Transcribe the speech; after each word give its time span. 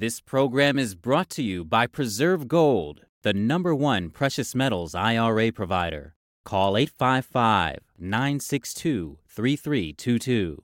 This 0.00 0.18
program 0.18 0.78
is 0.78 0.94
brought 0.94 1.28
to 1.28 1.42
you 1.42 1.62
by 1.62 1.86
Preserve 1.86 2.48
Gold, 2.48 3.02
the 3.20 3.34
number 3.34 3.74
one 3.74 4.08
precious 4.08 4.54
metals 4.54 4.94
IRA 4.94 5.52
provider. 5.52 6.14
Call 6.42 6.78
855 6.78 7.80
962 7.98 9.18
3322. 9.28 10.62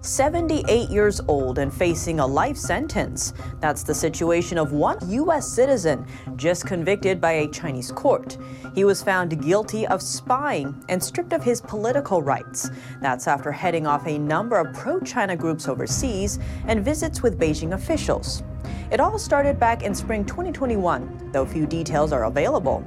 78 0.00 0.90
years 0.90 1.20
old 1.26 1.58
and 1.58 1.72
facing 1.72 2.20
a 2.20 2.26
life 2.26 2.56
sentence. 2.56 3.32
That's 3.60 3.82
the 3.82 3.94
situation 3.94 4.56
of 4.56 4.72
one 4.72 4.98
U.S. 5.10 5.48
citizen 5.48 6.06
just 6.36 6.66
convicted 6.66 7.20
by 7.20 7.32
a 7.32 7.48
Chinese 7.48 7.90
court. 7.90 8.38
He 8.74 8.84
was 8.84 9.02
found 9.02 9.42
guilty 9.42 9.86
of 9.86 10.00
spying 10.00 10.84
and 10.88 11.02
stripped 11.02 11.32
of 11.32 11.42
his 11.42 11.60
political 11.60 12.22
rights. 12.22 12.70
That's 13.00 13.26
after 13.26 13.50
heading 13.50 13.86
off 13.86 14.06
a 14.06 14.18
number 14.18 14.56
of 14.56 14.72
pro 14.74 15.00
China 15.00 15.36
groups 15.36 15.68
overseas 15.68 16.38
and 16.66 16.84
visits 16.84 17.22
with 17.22 17.38
Beijing 17.38 17.74
officials. 17.74 18.42
It 18.90 19.00
all 19.00 19.18
started 19.18 19.58
back 19.58 19.82
in 19.82 19.94
spring 19.94 20.24
2021, 20.24 21.30
though 21.32 21.44
few 21.44 21.66
details 21.66 22.12
are 22.12 22.24
available. 22.24 22.84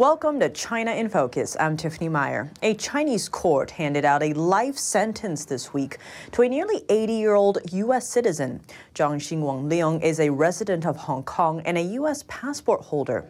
Welcome 0.00 0.40
to 0.40 0.48
China 0.48 0.92
in 0.92 1.10
Focus. 1.10 1.58
I'm 1.60 1.76
Tiffany 1.76 2.08
Meyer. 2.08 2.50
A 2.62 2.72
Chinese 2.72 3.28
court 3.28 3.72
handed 3.72 4.06
out 4.06 4.22
a 4.22 4.32
life 4.32 4.78
sentence 4.78 5.44
this 5.44 5.74
week 5.74 5.98
to 6.32 6.40
a 6.40 6.48
nearly 6.48 6.86
80 6.88 7.12
year 7.12 7.34
old 7.34 7.58
U.S. 7.70 8.08
citizen. 8.08 8.62
John 8.94 9.18
Shing-Wan 9.18 9.68
Leung 9.68 10.02
is 10.02 10.18
a 10.18 10.30
resident 10.30 10.86
of 10.86 10.96
Hong 10.96 11.22
Kong 11.24 11.60
and 11.66 11.76
a 11.76 11.82
U.S. 11.82 12.24
passport 12.28 12.80
holder. 12.80 13.26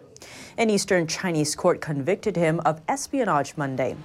An 0.59 0.71
Eastern 0.71 1.09
Chinese 1.09 1.57
court 1.57 1.81
convicted 1.81 2.37
him 2.37 2.61
of 2.61 2.81
espionage 2.87 3.57
Monday. 3.57 3.97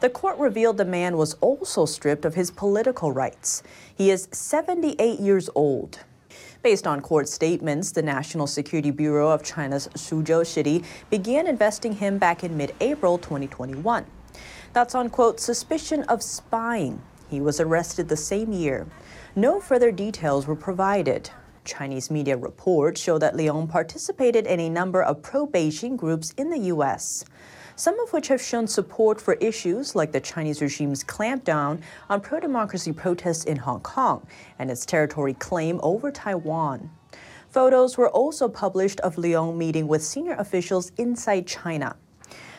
The 0.00 0.10
court 0.10 0.36
revealed 0.36 0.76
the 0.76 0.84
man 0.84 1.16
was 1.16 1.32
also 1.40 1.86
stripped 1.86 2.26
of 2.26 2.34
his 2.34 2.50
political 2.50 3.10
rights. 3.10 3.62
He 3.96 4.10
is 4.10 4.28
78 4.32 5.18
years 5.18 5.48
old. 5.54 6.00
Based 6.62 6.86
on 6.86 7.00
court 7.00 7.28
statements, 7.28 7.90
the 7.90 8.02
National 8.02 8.46
Security 8.46 8.92
Bureau 8.92 9.30
of 9.30 9.42
China's 9.42 9.88
Suzhou 9.96 10.46
City 10.46 10.84
began 11.10 11.48
investing 11.48 11.94
him 11.94 12.18
back 12.18 12.44
in 12.44 12.56
mid 12.56 12.72
April 12.80 13.18
2021. 13.18 14.06
That's 14.72 14.94
on, 14.94 15.10
quote, 15.10 15.40
suspicion 15.40 16.04
of 16.04 16.22
spying. 16.22 17.02
He 17.28 17.40
was 17.40 17.58
arrested 17.58 18.08
the 18.08 18.16
same 18.16 18.52
year. 18.52 18.86
No 19.34 19.60
further 19.60 19.90
details 19.90 20.46
were 20.46 20.54
provided. 20.54 21.30
Chinese 21.64 22.12
media 22.12 22.36
reports 22.36 23.00
show 23.00 23.18
that 23.18 23.34
Leung 23.34 23.68
participated 23.68 24.46
in 24.46 24.60
a 24.60 24.68
number 24.68 25.02
of 25.02 25.20
pro 25.20 25.48
Beijing 25.48 25.96
groups 25.96 26.32
in 26.36 26.50
the 26.50 26.58
U.S 26.58 27.24
some 27.82 27.98
of 27.98 28.12
which 28.12 28.28
have 28.28 28.40
shown 28.40 28.64
support 28.64 29.20
for 29.20 29.34
issues 29.34 29.96
like 29.96 30.12
the 30.12 30.20
Chinese 30.20 30.62
regime's 30.62 31.02
clampdown 31.02 31.80
on 32.08 32.20
pro 32.20 32.38
democracy 32.38 32.92
protests 32.92 33.42
in 33.42 33.56
Hong 33.56 33.80
Kong 33.80 34.24
and 34.60 34.70
its 34.70 34.86
territory 34.86 35.34
claim 35.34 35.80
over 35.82 36.12
Taiwan. 36.12 36.88
Photos 37.50 37.98
were 37.98 38.08
also 38.08 38.48
published 38.48 39.00
of 39.00 39.16
Leung 39.16 39.56
meeting 39.56 39.88
with 39.88 40.04
senior 40.04 40.34
officials 40.34 40.92
inside 40.96 41.44
China. 41.48 41.96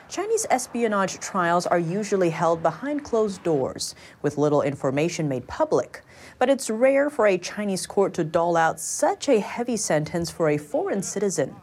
Chinese 0.09 0.45
espionage 0.49 1.17
trials 1.21 1.65
are 1.65 1.80
usually 1.80 2.30
held 2.30 2.61
behind 2.61 3.05
closed 3.05 3.41
doors, 3.43 3.95
with 4.23 4.37
little 4.37 4.61
information 4.61 5.30
made 5.30 5.47
public. 5.47 6.02
But 6.37 6.49
it's 6.49 6.69
rare 6.69 7.09
for 7.09 7.27
a 7.27 7.37
Chinese 7.37 7.87
court 7.87 8.13
to 8.15 8.25
dole 8.25 8.58
out 8.58 8.77
such 8.77 9.30
a 9.30 9.39
heavy 9.39 9.77
sentence 9.77 10.30
for 10.30 10.49
a 10.49 10.58
foreign 10.58 11.02
citizen. 11.02 11.55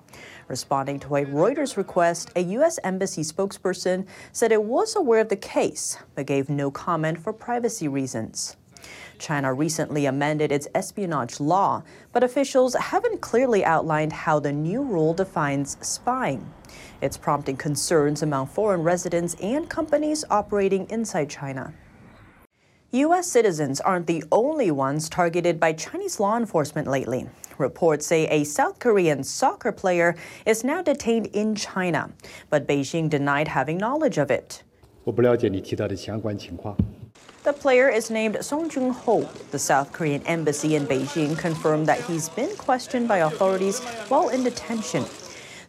Responding 0.50 0.98
to 0.98 1.14
a 1.14 1.24
Reuters 1.24 1.76
request, 1.76 2.32
a 2.34 2.40
U.S. 2.40 2.80
Embassy 2.82 3.22
spokesperson 3.22 4.04
said 4.32 4.50
it 4.50 4.64
was 4.64 4.96
aware 4.96 5.20
of 5.20 5.28
the 5.28 5.36
case, 5.36 5.96
but 6.16 6.26
gave 6.26 6.48
no 6.50 6.72
comment 6.72 7.20
for 7.20 7.32
privacy 7.32 7.86
reasons. 7.86 8.56
China 9.20 9.54
recently 9.54 10.06
amended 10.06 10.50
its 10.50 10.66
espionage 10.74 11.38
law, 11.38 11.84
but 12.12 12.24
officials 12.24 12.74
haven't 12.74 13.20
clearly 13.20 13.64
outlined 13.64 14.12
how 14.12 14.40
the 14.40 14.50
new 14.50 14.82
rule 14.82 15.14
defines 15.14 15.76
spying. 15.86 16.52
It's 17.00 17.16
prompting 17.16 17.56
concerns 17.56 18.20
among 18.20 18.48
foreign 18.48 18.82
residents 18.82 19.34
and 19.34 19.70
companies 19.70 20.24
operating 20.30 20.90
inside 20.90 21.30
China. 21.30 21.72
U.S. 22.90 23.30
citizens 23.30 23.80
aren't 23.80 24.08
the 24.08 24.24
only 24.32 24.72
ones 24.72 25.08
targeted 25.08 25.60
by 25.60 25.74
Chinese 25.74 26.18
law 26.18 26.36
enforcement 26.36 26.88
lately. 26.88 27.28
Reports 27.60 28.06
say 28.06 28.26
a 28.28 28.42
South 28.44 28.78
Korean 28.78 29.22
soccer 29.22 29.70
player 29.70 30.16
is 30.46 30.64
now 30.64 30.80
detained 30.80 31.26
in 31.26 31.54
China, 31.54 32.10
but 32.48 32.66
Beijing 32.66 33.10
denied 33.10 33.48
having 33.48 33.76
knowledge 33.76 34.16
of 34.16 34.30
it. 34.30 34.62
The 37.42 37.52
player 37.52 37.88
is 37.88 38.10
named 38.10 38.44
Song 38.44 38.68
Jun-ho. 38.68 39.28
The 39.50 39.58
South 39.58 39.92
Korean 39.92 40.22
embassy 40.22 40.74
in 40.74 40.86
Beijing 40.86 41.38
confirmed 41.38 41.86
that 41.86 42.00
he's 42.04 42.28
been 42.30 42.54
questioned 42.56 43.08
by 43.08 43.18
authorities 43.18 43.80
while 44.08 44.30
in 44.30 44.42
detention. 44.42 45.04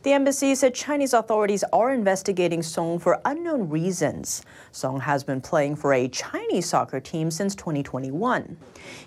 The 0.04 0.14
embassy 0.14 0.56
said 0.56 0.74
Chinese 0.74 1.14
authorities 1.14 1.64
are 1.72 1.94
investigating 1.94 2.64
Song 2.64 2.98
for 2.98 3.22
unknown 3.24 3.70
reasons. 3.70 4.42
Song 4.72 5.02
has 5.02 5.24
been 5.24 5.42
playing 5.42 5.76
for 5.76 5.94
a 5.94 6.08
Chinese 6.08 6.66
soccer 6.66 7.00
team 7.00 7.30
since 7.30 7.54
2021. 7.54 8.58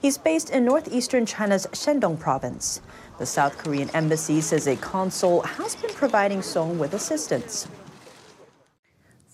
He's 0.00 0.18
based 0.18 0.50
in 0.50 0.64
northeastern 0.64 1.26
China's 1.26 1.66
Shandong 1.72 2.20
province. 2.20 2.80
The 3.18 3.26
South 3.26 3.58
Korean 3.58 3.90
embassy 3.90 4.40
says 4.40 4.68
a 4.68 4.76
consul 4.76 5.42
has 5.42 5.74
been 5.74 5.90
providing 5.94 6.42
Song 6.42 6.78
with 6.78 6.94
assistance. 6.94 7.66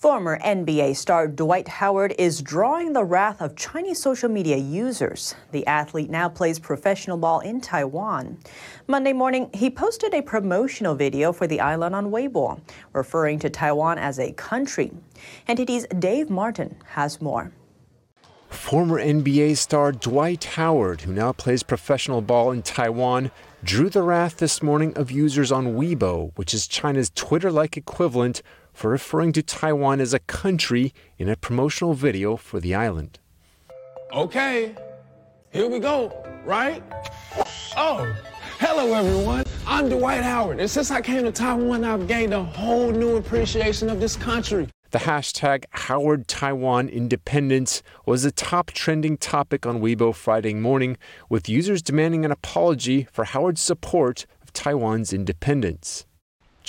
Former 0.01 0.39
NBA 0.39 0.95
star 0.95 1.27
Dwight 1.27 1.67
Howard 1.67 2.15
is 2.17 2.41
drawing 2.41 2.91
the 2.91 3.03
wrath 3.03 3.39
of 3.39 3.55
Chinese 3.55 4.01
social 4.01 4.29
media 4.29 4.57
users. 4.57 5.35
The 5.51 5.63
athlete 5.67 6.09
now 6.09 6.27
plays 6.27 6.57
professional 6.57 7.17
ball 7.17 7.41
in 7.41 7.61
Taiwan. 7.61 8.39
Monday 8.87 9.13
morning, 9.13 9.51
he 9.53 9.69
posted 9.69 10.15
a 10.15 10.23
promotional 10.23 10.95
video 10.95 11.31
for 11.31 11.45
the 11.45 11.59
island 11.59 11.93
on 11.93 12.07
Weibo, 12.07 12.59
referring 12.93 13.37
to 13.41 13.49
Taiwan 13.51 13.99
as 13.99 14.17
a 14.17 14.31
country. 14.31 14.91
NTD's 15.47 15.85
Dave 15.99 16.31
Martin 16.31 16.77
has 16.87 17.21
more. 17.21 17.51
Former 18.49 18.99
NBA 18.99 19.55
star 19.55 19.91
Dwight 19.91 20.45
Howard, 20.45 21.01
who 21.01 21.13
now 21.13 21.31
plays 21.31 21.61
professional 21.61 22.21
ball 22.21 22.51
in 22.51 22.63
Taiwan, 22.63 23.29
drew 23.63 23.87
the 23.87 24.01
wrath 24.01 24.37
this 24.37 24.63
morning 24.63 24.97
of 24.97 25.11
users 25.11 25.51
on 25.51 25.75
Weibo, 25.75 26.31
which 26.37 26.55
is 26.55 26.67
China's 26.67 27.11
Twitter 27.11 27.51
like 27.51 27.77
equivalent 27.77 28.41
for 28.81 28.89
referring 28.89 29.31
to 29.31 29.43
Taiwan 29.43 30.01
as 30.01 30.11
a 30.11 30.17
country 30.17 30.91
in 31.19 31.29
a 31.29 31.35
promotional 31.35 31.93
video 31.93 32.35
for 32.35 32.59
the 32.59 32.73
island. 32.73 33.19
Okay, 34.11 34.75
here 35.51 35.69
we 35.69 35.77
go, 35.77 36.25
right? 36.43 36.81
Oh, 37.77 38.11
hello 38.57 38.91
everyone. 38.95 39.43
I'm 39.67 39.87
Dwight 39.87 40.23
Howard, 40.23 40.59
and 40.59 40.67
since 40.67 40.89
I 40.89 40.99
came 40.99 41.25
to 41.25 41.31
Taiwan, 41.31 41.83
I've 41.83 42.07
gained 42.07 42.33
a 42.33 42.43
whole 42.43 42.89
new 42.89 43.17
appreciation 43.17 43.87
of 43.87 43.99
this 43.99 44.15
country. 44.15 44.67
The 44.89 44.97
hashtag 44.97 45.65
Howard 45.69 46.27
Taiwan 46.27 46.89
Independence 46.89 47.83
was 48.07 48.23
the 48.23 48.31
top 48.31 48.71
trending 48.71 49.15
topic 49.15 49.67
on 49.67 49.79
Weibo 49.79 50.15
Friday 50.15 50.55
morning, 50.55 50.97
with 51.29 51.47
users 51.47 51.83
demanding 51.83 52.25
an 52.25 52.31
apology 52.31 53.07
for 53.11 53.25
Howard's 53.25 53.61
support 53.61 54.25
of 54.41 54.51
Taiwan's 54.53 55.13
independence. 55.13 56.07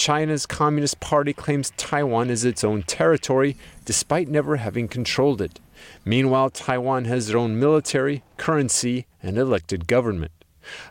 China's 0.03 0.47
Communist 0.47 0.99
Party 0.99 1.33
claims 1.33 1.73
Taiwan 1.77 2.29
is 2.29 2.45
its 2.45 2.65
own 2.65 2.83
territory, 2.83 3.57
despite 3.85 4.27
never 4.27 4.57
having 4.57 4.89
controlled 4.89 5.41
it. 5.41 5.61
Meanwhile, 6.05 6.51
Taiwan 6.51 7.05
has 7.05 7.29
their 7.29 7.39
own 7.39 7.61
military, 7.61 8.25
currency, 8.37 9.07
and 9.23 9.39
elected 9.39 9.87
government. 9.87 10.33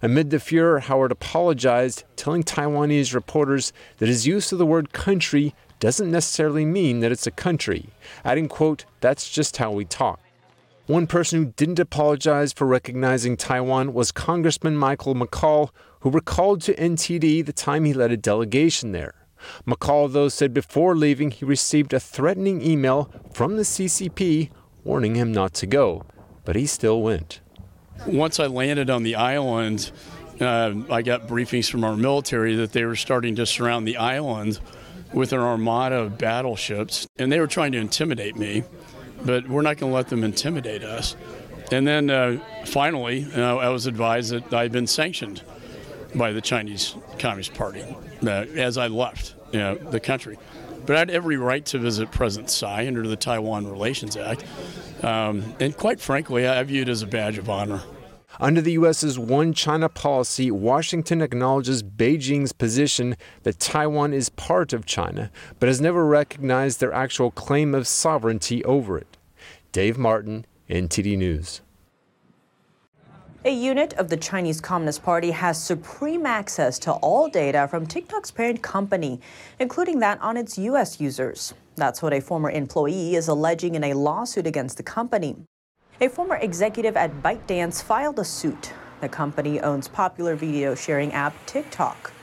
Amid 0.01 0.29
the 0.29 0.39
furor, 0.39 0.79
Howard 0.79 1.11
apologized, 1.11 2.05
telling 2.15 2.41
Taiwanese 2.41 3.13
reporters 3.13 3.73
that 3.97 4.07
his 4.07 4.25
use 4.25 4.53
of 4.53 4.59
the 4.59 4.65
word 4.65 4.93
country 4.93 5.53
doesn't 5.81 6.09
necessarily 6.09 6.63
mean 6.63 7.01
that 7.01 7.11
it's 7.11 7.27
a 7.27 7.31
country, 7.31 7.89
adding, 8.23 8.47
quote, 8.47 8.85
that's 9.01 9.29
just 9.29 9.57
how 9.57 9.73
we 9.73 9.83
talk. 9.83 10.21
One 10.87 11.05
person 11.05 11.37
who 11.37 11.53
didn't 11.57 11.79
apologize 11.79 12.53
for 12.53 12.65
recognizing 12.65 13.35
Taiwan 13.35 13.93
was 13.93 14.13
Congressman 14.13 14.77
Michael 14.77 15.15
McCaul, 15.15 15.71
who 16.01 16.09
recalled 16.09 16.61
to 16.61 16.75
NTD 16.75 17.45
the 17.45 17.53
time 17.53 17.85
he 17.85 17.93
led 17.93 18.11
a 18.11 18.17
delegation 18.17 18.91
there. 18.91 19.15
McCaul, 19.65 20.11
though, 20.11 20.29
said 20.29 20.53
before 20.53 20.95
leaving 20.95 21.31
he 21.31 21.45
received 21.45 21.93
a 21.93 21.99
threatening 21.99 22.61
email 22.61 23.11
from 23.33 23.55
the 23.55 23.63
CCP 23.63 24.51
warning 24.83 25.15
him 25.15 25.31
not 25.31 25.53
to 25.55 25.67
go, 25.67 26.03
but 26.45 26.55
he 26.55 26.65
still 26.65 27.01
went. 27.01 27.39
Once 28.07 28.39
I 28.39 28.47
landed 28.47 28.89
on 28.89 29.03
the 29.03 29.15
island, 29.15 29.91
uh, 30.39 30.73
I 30.89 31.01
got 31.01 31.27
briefings 31.27 31.69
from 31.69 31.83
our 31.83 31.95
military 31.95 32.55
that 32.55 32.71
they 32.73 32.83
were 32.85 32.95
starting 32.95 33.35
to 33.35 33.45
surround 33.45 33.87
the 33.87 33.97
island 33.97 34.59
with 35.13 35.33
an 35.33 35.39
armada 35.39 35.97
of 35.97 36.17
battleships, 36.17 37.07
and 37.19 37.31
they 37.31 37.39
were 37.39 37.47
trying 37.47 37.73
to 37.73 37.77
intimidate 37.77 38.35
me, 38.35 38.63
but 39.23 39.47
we're 39.47 39.61
not 39.61 39.77
going 39.77 39.91
to 39.91 39.95
let 39.95 40.07
them 40.07 40.23
intimidate 40.23 40.83
us. 40.83 41.15
And 41.71 41.85
then 41.85 42.09
uh, 42.09 42.39
finally, 42.65 43.27
uh, 43.35 43.57
I 43.57 43.69
was 43.69 43.85
advised 43.85 44.33
that 44.33 44.53
I'd 44.53 44.71
been 44.71 44.87
sanctioned 44.87 45.43
by 46.15 46.31
the 46.31 46.41
Chinese 46.41 46.95
Communist 47.19 47.53
Party 47.53 47.83
uh, 48.23 48.27
as 48.27 48.77
I 48.77 48.87
left 48.87 49.35
you 49.51 49.59
know, 49.59 49.75
the 49.75 49.99
country. 49.99 50.37
But 50.85 50.95
I 50.95 50.99
had 50.99 51.09
every 51.11 51.37
right 51.37 51.65
to 51.67 51.77
visit 51.77 52.11
President 52.11 52.49
Tsai 52.49 52.87
under 52.87 53.07
the 53.07 53.15
Taiwan 53.15 53.67
Relations 53.67 54.17
Act. 54.17 54.43
Um, 55.03 55.53
and 55.59 55.75
quite 55.77 55.99
frankly, 55.99 56.47
I 56.47 56.61
view 56.63 56.81
it 56.81 56.89
as 56.89 57.01
a 57.01 57.07
badge 57.07 57.37
of 57.37 57.49
honor. 57.49 57.81
Under 58.39 58.61
the 58.61 58.71
U.S.'s 58.73 59.19
One 59.19 59.53
China 59.53 59.89
policy, 59.89 60.49
Washington 60.49 61.21
acknowledges 61.21 61.83
Beijing's 61.83 62.53
position 62.53 63.15
that 63.43 63.59
Taiwan 63.59 64.13
is 64.13 64.29
part 64.29 64.73
of 64.73 64.85
China, 64.85 65.29
but 65.59 65.67
has 65.67 65.81
never 65.81 66.05
recognized 66.05 66.79
their 66.79 66.93
actual 66.93 67.29
claim 67.29 67.75
of 67.75 67.87
sovereignty 67.87 68.63
over 68.63 68.97
it. 68.97 69.17
Dave 69.71 69.97
Martin, 69.97 70.45
NTD 70.69 71.17
News. 71.17 71.61
A 73.43 73.49
unit 73.49 73.93
of 73.93 74.09
the 74.09 74.17
Chinese 74.17 74.61
Communist 74.61 75.01
Party 75.01 75.31
has 75.31 75.59
supreme 75.59 76.27
access 76.27 76.77
to 76.77 76.91
all 76.91 77.27
data 77.27 77.67
from 77.67 77.87
TikTok's 77.87 78.29
parent 78.29 78.61
company, 78.61 79.19
including 79.57 79.97
that 79.97 80.21
on 80.21 80.37
its 80.37 80.59
U.S. 80.59 81.01
users. 81.01 81.55
That's 81.75 82.03
what 82.03 82.13
a 82.13 82.21
former 82.21 82.51
employee 82.51 83.15
is 83.15 83.27
alleging 83.27 83.73
in 83.73 83.83
a 83.83 83.95
lawsuit 83.95 84.45
against 84.45 84.77
the 84.77 84.83
company. 84.83 85.37
A 85.99 86.07
former 86.07 86.35
executive 86.35 86.95
at 86.95 87.23
ByteDance 87.23 87.81
filed 87.81 88.19
a 88.19 88.23
suit. 88.23 88.73
The 89.01 89.09
company 89.09 89.59
owns 89.59 89.87
popular 89.87 90.35
video 90.35 90.75
sharing 90.75 91.11
app 91.11 91.33
TikTok. 91.47 92.13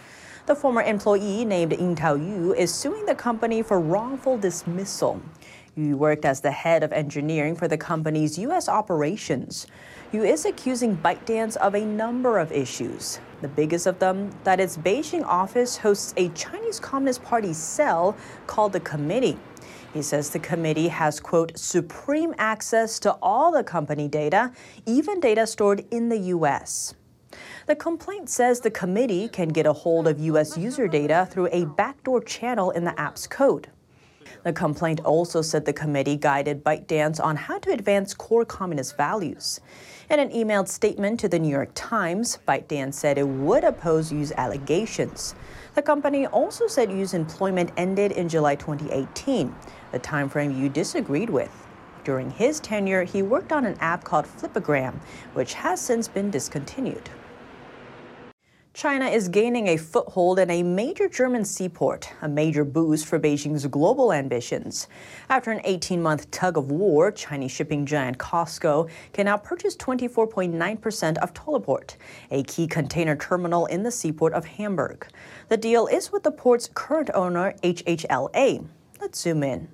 The 0.47 0.55
former 0.55 0.83
employee 0.83 1.45
named 1.45 1.73
Yintao 1.73 2.17
Yu 2.17 2.55
is 2.55 2.73
suing 2.73 3.07
the 3.07 3.17
company 3.17 3.63
for 3.63 3.81
wrongful 3.81 4.39
dismissal. 4.39 5.21
Yu 5.75 5.97
worked 5.97 6.25
as 6.25 6.41
the 6.41 6.53
head 6.53 6.85
of 6.85 6.93
engineering 6.93 7.57
for 7.57 7.67
the 7.67 7.77
company's 7.77 8.39
U.S. 8.39 8.69
operations 8.69 9.67
who 10.13 10.23
is 10.23 10.45
accusing 10.45 10.97
ByteDance 10.97 11.57
of 11.57 11.75
a 11.75 11.85
number 11.85 12.39
of 12.39 12.51
issues. 12.53 13.21
The 13.41 13.49
biggest 13.49 13.87
of 13.87 13.99
them, 13.99 14.31
that 14.45 14.59
its 14.59 14.77
Beijing 14.77 15.25
office 15.25 15.77
hosts 15.77 16.15
a 16.17 16.29
Chinese 16.31 16.81
Communist 16.81 17.23
Party 17.23 17.53
cell 17.53 18.17
called 18.47 18.73
the 18.73 18.81
Committee. 18.81 19.39
He 19.93 20.03
says 20.03 20.31
the 20.31 20.39
committee 20.39 20.89
has, 20.89 21.21
quote, 21.21 21.57
supreme 21.59 22.35
access 22.39 22.99
to 23.01 23.13
all 23.23 23.53
the 23.53 23.65
company 23.65 24.09
data, 24.09 24.53
even 24.87 25.21
data 25.21 25.47
stored 25.47 25.85
in 25.91 26.09
the 26.09 26.19
U.S. 26.19 26.95
The 27.67 27.77
complaint 27.77 28.29
says 28.31 28.61
the 28.61 28.71
committee 28.71 29.29
can 29.29 29.49
get 29.49 29.67
a 29.67 29.73
hold 29.73 30.09
of 30.09 30.19
U.S. 30.19 30.57
user 30.57 30.89
data 30.89 31.29
through 31.31 31.49
a 31.53 31.65
backdoor 31.65 32.23
channel 32.23 32.71
in 32.71 32.85
the 32.85 32.99
app's 32.99 33.27
code. 33.27 33.69
The 34.45 34.53
complaint 34.53 35.01
also 35.05 35.43
said 35.43 35.65
the 35.65 35.73
committee 35.73 36.17
guided 36.17 36.65
ByteDance 36.65 37.23
on 37.23 37.37
how 37.37 37.59
to 37.59 37.73
advance 37.73 38.15
core 38.15 38.45
communist 38.45 38.97
values. 38.97 39.61
In 40.11 40.21
an 40.21 40.31
emailed 40.31 40.69
statement 40.69 41.21
to 41.21 41.29
the 41.29 41.39
New 41.39 41.51
York 41.51 41.71
Times, 41.75 42.39
ByteDance 42.47 42.95
said 42.95 43.19
it 43.19 43.29
would 43.29 43.65
oppose 43.65 44.11
Yu's 44.13 44.33
allegations. 44.33 45.35
The 45.75 45.83
company 45.83 46.27
also 46.27 46.67
said 46.67 46.91
Yu's 46.91 47.15
employment 47.15 47.73
ended 47.77 48.13
in 48.13 48.29
July 48.29 48.55
2018, 48.55 49.55
a 49.93 49.99
timeframe 49.99 50.59
Yu 50.59 50.69
disagreed 50.69 51.31
with. 51.31 51.67
During 52.05 52.31
his 52.31 52.59
tenure, 52.61 53.05
he 53.05 53.21
worked 53.21 53.53
on 53.53 53.67
an 53.67 53.77
app 53.81 54.03
called 54.03 54.25
Flipagram, 54.25 54.99
which 55.35 55.55
has 55.55 55.81
since 55.81 56.09
been 56.09 56.31
discontinued. 56.31 57.11
China 58.79 59.07
is 59.07 59.29
gaining 59.29 59.67
a 59.67 59.77
foothold 59.77 60.39
in 60.39 60.49
a 60.53 60.63
major 60.63 61.09
German 61.09 61.45
seaport, 61.45 62.13
a 62.23 62.29
major 62.29 62.65
boost 62.65 63.07
for 63.07 63.19
Beijing's 63.19 63.67
global 63.67 64.13
ambitions. 64.13 64.87
After 65.29 65.51
an 65.51 65.61
18 65.65 66.01
month 66.01 66.31
tug 66.31 66.57
of 66.57 66.71
war, 66.71 67.11
Chinese 67.11 67.51
shipping 67.51 67.87
giant 67.87 68.19
COSCO 68.19 68.89
can 69.13 69.25
now 69.25 69.37
purchase 69.37 69.77
24.9% 69.77 71.19
of 71.19 71.35
Tollerort, 71.35 71.97
a 72.31 72.45
key 72.45 72.69
container 72.69 73.17
terminal 73.17 73.67
in 73.67 73.83
the 73.83 73.91
seaport 73.91 74.33
of 74.33 74.45
Hamburg. 74.45 75.09
The 75.49 75.57
deal 75.57 75.89
is 75.89 76.13
with 76.13 76.23
the 76.23 76.31
port's 76.31 76.71
current 76.73 77.11
owner, 77.15 77.55
HHLA. 77.65 78.65
Let's 79.01 79.19
zoom 79.19 79.43
in. 79.43 79.71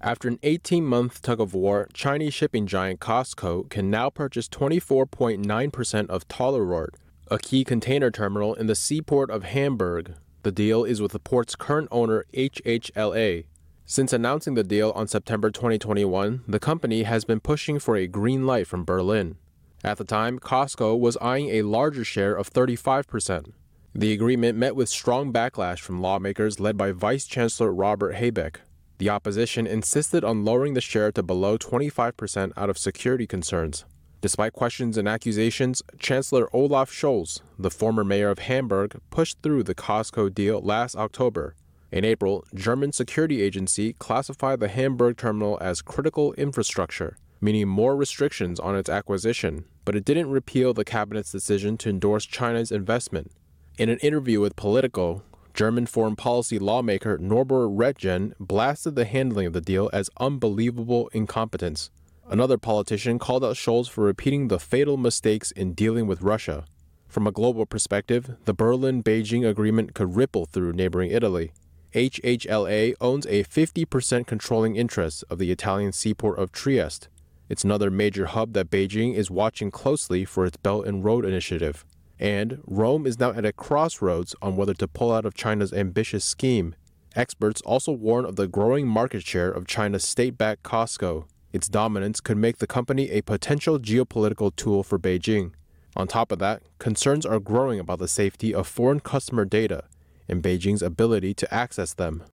After 0.00 0.28
an 0.28 0.38
18 0.44 0.84
month 0.84 1.20
tug 1.20 1.40
of 1.40 1.52
war, 1.52 1.88
Chinese 1.92 2.32
shipping 2.32 2.68
giant 2.68 3.00
COSCO 3.00 3.68
can 3.68 3.90
now 3.90 4.08
purchase 4.08 4.48
24.9% 4.48 6.08
of 6.08 6.28
Tollerort 6.28 6.90
a 7.28 7.38
key 7.38 7.64
container 7.64 8.10
terminal 8.10 8.54
in 8.54 8.66
the 8.66 8.74
seaport 8.74 9.30
of 9.30 9.44
Hamburg. 9.44 10.14
The 10.42 10.52
deal 10.52 10.84
is 10.84 11.02
with 11.02 11.12
the 11.12 11.18
port's 11.18 11.56
current 11.56 11.88
owner, 11.90 12.24
HHLA. 12.32 13.46
Since 13.84 14.12
announcing 14.12 14.54
the 14.54 14.62
deal 14.62 14.92
on 14.94 15.08
September 15.08 15.50
2021, 15.50 16.44
the 16.46 16.60
company 16.60 17.02
has 17.02 17.24
been 17.24 17.40
pushing 17.40 17.78
for 17.78 17.96
a 17.96 18.06
green 18.06 18.46
light 18.46 18.66
from 18.66 18.84
Berlin. 18.84 19.36
At 19.82 19.98
the 19.98 20.04
time, 20.04 20.38
COSCO 20.38 20.98
was 20.98 21.16
eyeing 21.18 21.50
a 21.50 21.62
larger 21.62 22.04
share 22.04 22.34
of 22.34 22.52
35%. 22.52 23.52
The 23.94 24.12
agreement 24.12 24.58
met 24.58 24.76
with 24.76 24.88
strong 24.88 25.32
backlash 25.32 25.80
from 25.80 26.00
lawmakers 26.00 26.60
led 26.60 26.76
by 26.76 26.92
Vice 26.92 27.26
Chancellor 27.26 27.72
Robert 27.72 28.14
Habeck. 28.14 28.60
The 28.98 29.10
opposition 29.10 29.66
insisted 29.66 30.24
on 30.24 30.44
lowering 30.44 30.74
the 30.74 30.80
share 30.80 31.12
to 31.12 31.22
below 31.22 31.58
25% 31.58 32.52
out 32.56 32.70
of 32.70 32.78
security 32.78 33.26
concerns. 33.26 33.84
Despite 34.20 34.54
questions 34.54 34.96
and 34.96 35.06
accusations, 35.06 35.82
Chancellor 35.98 36.48
Olaf 36.54 36.90
Scholz, 36.90 37.40
the 37.58 37.70
former 37.70 38.02
mayor 38.02 38.30
of 38.30 38.40
Hamburg, 38.40 39.00
pushed 39.10 39.42
through 39.42 39.62
the 39.62 39.74
COSCO 39.74 40.34
deal 40.34 40.60
last 40.60 40.96
October. 40.96 41.54
In 41.92 42.04
April, 42.04 42.44
German 42.54 42.92
security 42.92 43.42
agency 43.42 43.92
classified 43.92 44.58
the 44.58 44.68
Hamburg 44.68 45.16
terminal 45.16 45.58
as 45.60 45.82
critical 45.82 46.32
infrastructure, 46.34 47.16
meaning 47.40 47.68
more 47.68 47.94
restrictions 47.94 48.58
on 48.58 48.74
its 48.74 48.88
acquisition, 48.88 49.66
but 49.84 49.94
it 49.94 50.04
didn't 50.04 50.30
repeal 50.30 50.74
the 50.74 50.84
cabinet's 50.84 51.30
decision 51.30 51.76
to 51.78 51.90
endorse 51.90 52.26
China's 52.26 52.72
investment. 52.72 53.30
In 53.78 53.88
an 53.88 53.98
interview 53.98 54.40
with 54.40 54.56
Politico, 54.56 55.22
German 55.54 55.86
foreign 55.86 56.16
policy 56.16 56.58
lawmaker 56.58 57.18
Norbert 57.18 57.68
Röttgen 57.70 58.32
blasted 58.40 58.94
the 58.94 59.04
handling 59.04 59.46
of 59.46 59.52
the 59.52 59.60
deal 59.60 59.88
as 59.92 60.10
unbelievable 60.18 61.08
incompetence. 61.12 61.90
Another 62.28 62.58
politician 62.58 63.20
called 63.20 63.44
out 63.44 63.54
Scholz 63.54 63.88
for 63.88 64.02
repeating 64.02 64.48
the 64.48 64.58
fatal 64.58 64.96
mistakes 64.96 65.52
in 65.52 65.74
dealing 65.74 66.08
with 66.08 66.22
Russia. 66.22 66.64
From 67.06 67.24
a 67.24 67.32
global 67.32 67.66
perspective, 67.66 68.36
the 68.46 68.52
Berlin 68.52 69.00
Beijing 69.00 69.48
agreement 69.48 69.94
could 69.94 70.16
ripple 70.16 70.44
through 70.44 70.72
neighboring 70.72 71.12
Italy. 71.12 71.52
HHLA 71.94 72.94
owns 73.00 73.26
a 73.26 73.44
50% 73.44 74.26
controlling 74.26 74.74
interest 74.74 75.22
of 75.30 75.38
the 75.38 75.52
Italian 75.52 75.92
seaport 75.92 76.38
of 76.38 76.50
Trieste. 76.50 77.08
It's 77.48 77.62
another 77.62 77.92
major 77.92 78.26
hub 78.26 78.54
that 78.54 78.70
Beijing 78.70 79.14
is 79.14 79.30
watching 79.30 79.70
closely 79.70 80.24
for 80.24 80.44
its 80.44 80.56
Belt 80.56 80.84
and 80.84 81.04
Road 81.04 81.24
initiative. 81.24 81.84
And 82.18 82.60
Rome 82.66 83.06
is 83.06 83.20
now 83.20 83.30
at 83.30 83.46
a 83.46 83.52
crossroads 83.52 84.34
on 84.42 84.56
whether 84.56 84.74
to 84.74 84.88
pull 84.88 85.12
out 85.12 85.26
of 85.26 85.34
China's 85.34 85.72
ambitious 85.72 86.24
scheme. 86.24 86.74
Experts 87.14 87.60
also 87.60 87.92
warn 87.92 88.24
of 88.24 88.34
the 88.34 88.48
growing 88.48 88.88
market 88.88 89.22
share 89.22 89.50
of 89.50 89.68
China's 89.68 90.04
state 90.04 90.36
backed 90.36 90.64
COSCO. 90.64 91.26
Its 91.56 91.68
dominance 91.68 92.20
could 92.20 92.36
make 92.36 92.58
the 92.58 92.66
company 92.66 93.08
a 93.08 93.22
potential 93.22 93.78
geopolitical 93.78 94.54
tool 94.56 94.82
for 94.82 94.98
Beijing. 94.98 95.52
On 95.96 96.06
top 96.06 96.30
of 96.30 96.38
that, 96.38 96.60
concerns 96.78 97.24
are 97.24 97.40
growing 97.40 97.80
about 97.80 97.98
the 97.98 98.06
safety 98.06 98.54
of 98.54 98.66
foreign 98.66 99.00
customer 99.00 99.46
data 99.46 99.84
and 100.28 100.42
Beijing's 100.42 100.82
ability 100.82 101.32
to 101.32 101.54
access 101.54 101.94
them. 101.94 102.24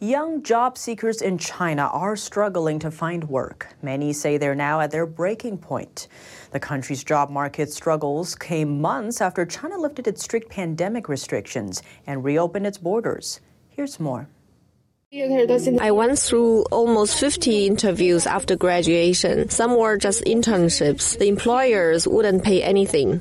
Young 0.00 0.42
job 0.42 0.76
seekers 0.76 1.22
in 1.22 1.38
China 1.38 1.82
are 1.92 2.16
struggling 2.16 2.80
to 2.80 2.90
find 2.90 3.22
work. 3.28 3.68
Many 3.82 4.12
say 4.14 4.36
they're 4.36 4.56
now 4.56 4.80
at 4.80 4.90
their 4.90 5.06
breaking 5.06 5.58
point. 5.58 6.08
The 6.50 6.58
country's 6.58 7.04
job 7.04 7.30
market 7.30 7.72
struggles 7.72 8.34
came 8.34 8.80
months 8.80 9.20
after 9.20 9.46
China 9.46 9.78
lifted 9.78 10.08
its 10.08 10.24
strict 10.24 10.50
pandemic 10.50 11.08
restrictions 11.08 11.84
and 12.08 12.24
reopened 12.24 12.66
its 12.66 12.78
borders. 12.78 13.38
Here's 13.68 14.00
more. 14.00 14.28
I 15.12 15.90
went 15.90 16.20
through 16.20 16.62
almost 16.70 17.18
50 17.18 17.66
interviews 17.66 18.28
after 18.28 18.54
graduation. 18.54 19.48
Some 19.48 19.76
were 19.76 19.96
just 19.96 20.22
internships. 20.22 21.18
The 21.18 21.26
employers 21.26 22.06
wouldn't 22.06 22.44
pay 22.44 22.62
anything. 22.62 23.20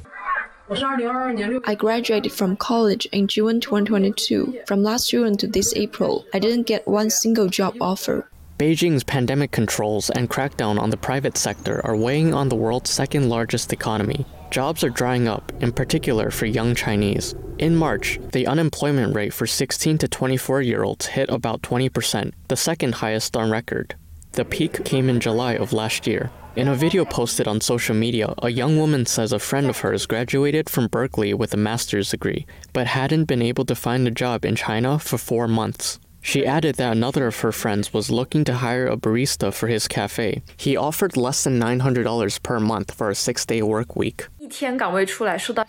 I 0.69 1.75
graduated 1.75 2.31
from 2.31 2.57
college 2.57 3.07
in 3.07 3.27
June 3.27 3.59
2022. 3.59 4.65
From 4.67 4.83
last 4.83 5.09
June 5.09 5.35
to 5.37 5.47
this 5.47 5.73
April, 5.75 6.27
I 6.31 6.37
didn't 6.37 6.67
get 6.67 6.87
one 6.87 7.09
single 7.09 7.47
job 7.47 7.75
offer. 7.81 8.29
Beijing's 8.59 9.03
pandemic 9.03 9.49
controls 9.49 10.11
and 10.11 10.29
crackdown 10.29 10.79
on 10.79 10.91
the 10.91 10.97
private 10.97 11.37
sector 11.37 11.83
are 11.83 11.97
weighing 11.97 12.35
on 12.35 12.49
the 12.49 12.55
world's 12.55 12.91
second 12.91 13.29
largest 13.29 13.73
economy. 13.73 14.27
Jobs 14.51 14.83
are 14.83 14.89
drying 14.89 15.27
up, 15.27 15.51
in 15.59 15.71
particular 15.71 16.31
for 16.31 16.47
young 16.47 16.73
Chinese. 16.73 17.35
In 17.59 17.75
March, 17.75 18.19
the 18.31 18.47
unemployment 18.47 19.15
rate 19.15 19.31
for 19.31 19.45
16 19.45 19.99
to 19.99 20.07
24 20.07 20.63
year 20.63 20.83
olds 20.83 21.05
hit 21.05 21.29
about 21.29 21.61
20%, 21.61 22.33
the 22.47 22.55
second 22.55 22.95
highest 22.95 23.37
on 23.37 23.51
record. 23.51 23.95
The 24.31 24.45
peak 24.45 24.83
came 24.85 25.07
in 25.07 25.19
July 25.19 25.53
of 25.53 25.71
last 25.71 26.07
year. 26.07 26.31
In 26.55 26.67
a 26.67 26.75
video 26.75 27.05
posted 27.05 27.47
on 27.47 27.61
social 27.61 27.95
media, 27.95 28.33
a 28.39 28.49
young 28.49 28.77
woman 28.77 29.05
says 29.05 29.31
a 29.31 29.39
friend 29.39 29.69
of 29.69 29.77
hers 29.77 30.07
graduated 30.07 30.67
from 30.67 30.87
Berkeley 30.87 31.31
with 31.33 31.53
a 31.53 31.57
master's 31.57 32.09
degree, 32.09 32.47
but 32.73 32.87
hadn't 32.87 33.25
been 33.25 33.43
able 33.43 33.65
to 33.65 33.75
find 33.75 34.07
a 34.07 34.11
job 34.11 34.45
in 34.45 34.55
China 34.55 34.97
for 34.97 35.19
four 35.19 35.47
months. 35.47 35.99
She 36.21 36.45
added 36.45 36.75
that 36.75 36.91
another 36.91 37.27
of 37.27 37.39
her 37.39 37.51
friends 37.51 37.93
was 37.93 38.11
looking 38.11 38.43
to 38.45 38.55
hire 38.55 38.87
a 38.87 38.97
barista 38.97 39.53
for 39.53 39.67
his 39.67 39.87
cafe. 39.87 40.41
He 40.57 40.75
offered 40.75 41.17
less 41.17 41.43
than 41.43 41.59
$900 41.59 42.43
per 42.43 42.59
month 42.59 42.93
for 42.93 43.09
a 43.09 43.15
six 43.15 43.45
day 43.45 43.61
work 43.61 43.95
week. 43.95 44.27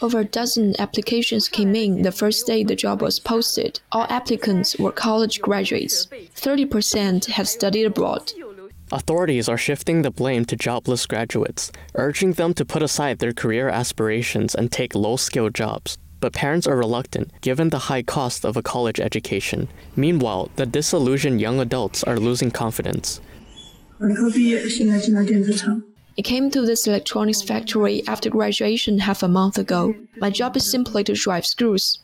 Over 0.02 0.20
a 0.20 0.24
dozen 0.24 0.74
applications 0.80 1.48
came 1.48 1.74
in 1.74 2.02
the 2.02 2.12
first 2.12 2.46
day 2.46 2.64
the 2.64 2.74
job 2.74 3.02
was 3.02 3.20
posted. 3.20 3.80
All 3.92 4.06
applicants 4.08 4.76
were 4.78 4.92
college 4.92 5.40
graduates. 5.40 6.06
30% 6.06 7.26
had 7.26 7.46
studied 7.46 7.84
abroad. 7.84 8.32
Authorities 8.92 9.48
are 9.48 9.58
shifting 9.58 10.02
the 10.02 10.10
blame 10.10 10.44
to 10.46 10.56
jobless 10.56 11.06
graduates, 11.06 11.70
urging 11.94 12.32
them 12.32 12.54
to 12.54 12.64
put 12.64 12.82
aside 12.82 13.20
their 13.20 13.32
career 13.32 13.68
aspirations 13.68 14.54
and 14.54 14.72
take 14.72 14.96
low 14.96 15.16
skilled 15.16 15.54
jobs. 15.54 15.96
But 16.20 16.32
parents 16.34 16.66
are 16.66 16.76
reluctant 16.76 17.30
given 17.40 17.70
the 17.70 17.78
high 17.90 18.02
cost 18.02 18.44
of 18.44 18.56
a 18.56 18.62
college 18.62 19.00
education. 19.00 19.68
Meanwhile, 19.96 20.50
the 20.56 20.66
disillusioned 20.66 21.40
young 21.40 21.60
adults 21.60 22.04
are 22.04 22.18
losing 22.18 22.50
confidence. 22.50 23.20
I 26.18 26.22
came 26.22 26.50
to 26.50 26.62
this 26.66 26.86
electronics 26.86 27.42
factory 27.42 28.02
after 28.06 28.30
graduation 28.30 28.98
half 28.98 29.22
a 29.22 29.28
month 29.28 29.58
ago. 29.58 29.94
My 30.18 30.30
job 30.30 30.56
is 30.56 30.70
simply 30.70 31.04
to 31.04 31.14
drive 31.14 31.46
screws. 31.46 31.98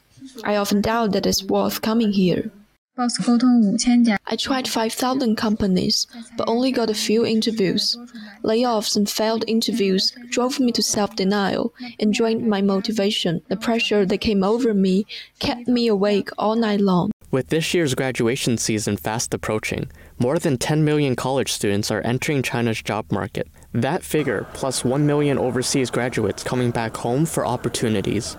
I 0.44 0.56
often 0.56 0.80
doubt 0.80 1.12
that 1.12 1.26
it's 1.26 1.44
worth 1.44 1.82
coming 1.82 2.12
here. 2.12 2.50
I 2.98 4.36
tried 4.38 4.66
5,000 4.68 5.36
companies, 5.36 6.06
but 6.38 6.48
only 6.48 6.72
got 6.72 6.88
a 6.88 6.94
few 6.94 7.26
interviews. 7.26 7.96
Layoffs 8.42 8.96
and 8.96 9.08
failed 9.08 9.44
interviews 9.46 10.16
drove 10.30 10.58
me 10.58 10.72
to 10.72 10.82
self 10.82 11.14
denial 11.14 11.74
and 12.00 12.14
drained 12.14 12.48
my 12.48 12.62
motivation. 12.62 13.42
The 13.48 13.56
pressure 13.56 14.06
that 14.06 14.18
came 14.18 14.42
over 14.42 14.72
me 14.72 15.04
kept 15.40 15.68
me 15.68 15.88
awake 15.88 16.30
all 16.38 16.56
night 16.56 16.80
long. 16.80 17.10
With 17.30 17.48
this 17.48 17.74
year's 17.74 17.94
graduation 17.94 18.56
season 18.56 18.96
fast 18.96 19.34
approaching, 19.34 19.90
more 20.18 20.38
than 20.38 20.56
10 20.56 20.82
million 20.82 21.16
college 21.16 21.52
students 21.52 21.90
are 21.90 22.00
entering 22.00 22.42
China's 22.42 22.80
job 22.80 23.12
market. 23.12 23.46
That 23.74 24.04
figure, 24.04 24.46
plus 24.54 24.84
1 24.86 25.04
million 25.04 25.36
overseas 25.36 25.90
graduates 25.90 26.42
coming 26.42 26.70
back 26.70 26.96
home 26.96 27.26
for 27.26 27.44
opportunities. 27.44 28.38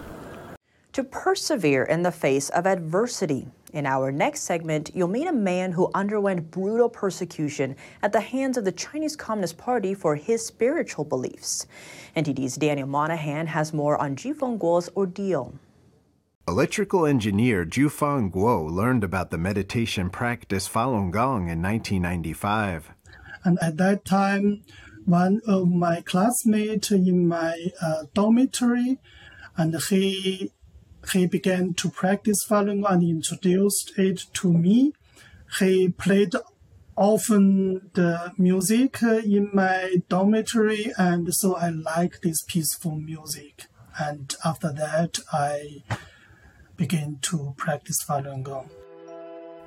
To 0.93 1.03
persevere 1.03 1.83
in 1.83 2.01
the 2.01 2.11
face 2.11 2.49
of 2.49 2.65
adversity. 2.65 3.45
In 3.73 3.85
our 3.85 4.13
next 4.13 4.43
segment, 4.43 4.91
you'll 4.93 5.09
meet 5.09 5.27
a 5.27 5.33
man 5.33 5.73
who 5.73 5.91
underwent 5.93 6.51
brutal 6.51 6.87
persecution 6.87 7.75
at 8.01 8.13
the 8.13 8.21
hands 8.21 8.55
of 8.55 8.63
the 8.63 8.71
Chinese 8.71 9.17
Communist 9.17 9.57
Party 9.57 9.93
for 9.93 10.15
his 10.15 10.45
spiritual 10.45 11.03
beliefs. 11.03 11.67
NTD's 12.15 12.55
Daniel 12.55 12.87
Monahan 12.87 13.47
has 13.47 13.73
more 13.73 13.99
on 14.01 14.15
Jufeng 14.15 14.57
Guo's 14.57 14.89
ordeal. 14.95 15.53
Electrical 16.47 17.05
engineer 17.05 17.65
Jufeng 17.65 18.31
Guo 18.31 18.71
learned 18.71 19.03
about 19.03 19.31
the 19.31 19.37
meditation 19.37 20.09
practice 20.09 20.69
Falun 20.69 21.11
Gong 21.11 21.49
in 21.49 21.61
1995. 21.61 22.91
And 23.43 23.59
at 23.61 23.75
that 23.77 24.05
time, 24.05 24.63
one 25.03 25.41
of 25.45 25.67
my 25.67 25.99
classmates 25.99 26.89
in 26.89 27.27
my 27.27 27.71
uh, 27.81 28.03
dormitory, 28.13 28.99
and 29.57 29.75
he 29.89 30.53
he 31.11 31.25
began 31.25 31.73
to 31.75 31.89
practice 31.89 32.45
Falun 32.47 32.83
Gong 32.83 32.93
and 32.93 33.03
introduced 33.03 33.97
it 33.97 34.25
to 34.33 34.51
me. 34.51 34.93
He 35.59 35.89
played 35.89 36.33
often 36.95 37.89
the 37.93 38.33
music 38.37 39.01
in 39.01 39.49
my 39.53 39.97
dormitory, 40.09 40.91
and 40.97 41.33
so 41.33 41.55
I 41.55 41.69
like 41.69 42.21
this 42.21 42.43
peaceful 42.43 42.95
music. 42.95 43.67
And 43.99 44.35
after 44.43 44.71
that, 44.73 45.19
I 45.31 45.83
began 46.75 47.19
to 47.23 47.53
practice 47.57 48.03
Falun 48.03 48.43
Gong. 48.43 48.69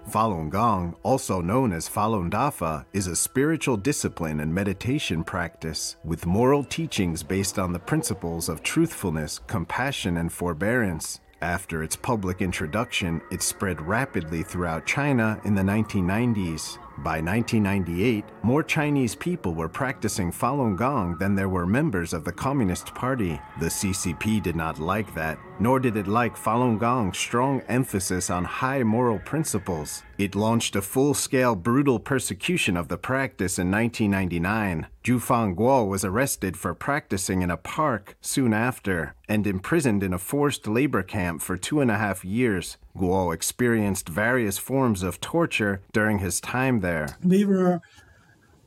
Falun 0.08 0.50
Gong, 0.50 0.96
also 1.02 1.40
known 1.40 1.72
as 1.72 1.88
Falun 1.88 2.30
Dafa, 2.30 2.84
is 2.92 3.06
a 3.06 3.14
spiritual 3.14 3.76
discipline 3.76 4.40
and 4.40 4.52
meditation 4.52 5.22
practice 5.22 5.96
with 6.04 6.26
moral 6.26 6.64
teachings 6.64 7.22
based 7.22 7.58
on 7.58 7.72
the 7.72 7.78
principles 7.78 8.48
of 8.48 8.62
truthfulness, 8.62 9.38
compassion, 9.46 10.16
and 10.16 10.32
forbearance. 10.32 11.20
After 11.42 11.82
its 11.82 11.96
public 11.96 12.42
introduction, 12.42 13.22
it 13.30 13.40
spread 13.40 13.80
rapidly 13.80 14.42
throughout 14.42 14.84
China 14.84 15.40
in 15.44 15.54
the 15.54 15.62
1990s. 15.62 16.76
By 16.98 17.22
1998, 17.22 18.24
more 18.42 18.62
Chinese 18.62 19.14
people 19.14 19.54
were 19.54 19.68
practicing 19.68 20.30
Falun 20.30 20.76
Gong 20.76 21.16
than 21.18 21.34
there 21.34 21.48
were 21.48 21.66
members 21.66 22.12
of 22.12 22.24
the 22.24 22.32
Communist 22.32 22.94
Party. 22.94 23.40
The 23.58 23.66
CCP 23.66 24.42
did 24.42 24.54
not 24.54 24.78
like 24.78 25.14
that, 25.14 25.38
nor 25.58 25.80
did 25.80 25.96
it 25.96 26.06
like 26.06 26.36
Falun 26.36 26.78
Gong's 26.78 27.16
strong 27.16 27.62
emphasis 27.68 28.28
on 28.28 28.44
high 28.44 28.82
moral 28.82 29.18
principles. 29.18 30.02
It 30.18 30.34
launched 30.34 30.76
a 30.76 30.82
full-scale 30.82 31.56
brutal 31.56 31.98
persecution 31.98 32.76
of 32.76 32.88
the 32.88 32.98
practice 32.98 33.58
in 33.58 33.70
1999. 33.70 34.86
Jufeng 35.02 35.56
Guo 35.56 35.88
was 35.88 36.04
arrested 36.04 36.58
for 36.58 36.74
practicing 36.74 37.40
in 37.40 37.50
a 37.50 37.56
park 37.56 38.16
soon 38.20 38.52
after 38.52 39.14
and 39.26 39.46
imprisoned 39.46 40.02
in 40.02 40.12
a 40.12 40.18
forced 40.18 40.66
labor 40.66 41.02
camp 41.02 41.40
for 41.40 41.56
two 41.56 41.80
and 41.80 41.90
a 41.90 41.96
half 41.96 42.22
years. 42.24 42.76
Guo 42.96 43.32
experienced 43.32 44.08
various 44.08 44.58
forms 44.58 45.02
of 45.02 45.20
torture 45.20 45.80
during 45.92 46.18
his 46.18 46.40
time 46.40 46.80
there. 46.80 47.16
We 47.22 47.44
were 47.44 47.80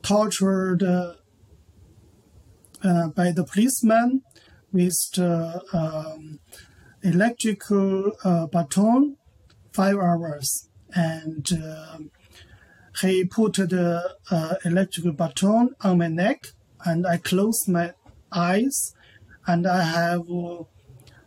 tortured 0.02 0.82
uh, 0.82 1.14
uh, 2.82 3.08
by 3.08 3.32
the 3.32 3.44
policeman 3.44 4.22
with 4.72 4.96
the 5.14 5.62
um, 5.72 6.40
electrical 7.02 8.12
uh, 8.24 8.46
baton 8.46 9.16
five 9.72 9.96
hours 9.96 10.68
and 10.94 11.48
uh, 11.52 11.98
he 13.00 13.24
put 13.24 13.54
the 13.54 14.16
uh, 14.30 14.54
electrical 14.64 15.12
baton 15.12 15.74
on 15.80 15.98
my 15.98 16.08
neck 16.08 16.46
and 16.84 17.06
I 17.06 17.16
closed 17.16 17.68
my 17.68 17.92
eyes 18.32 18.94
and 19.46 19.66
I 19.66 19.82
have 19.82 20.30
uh, 20.30 20.64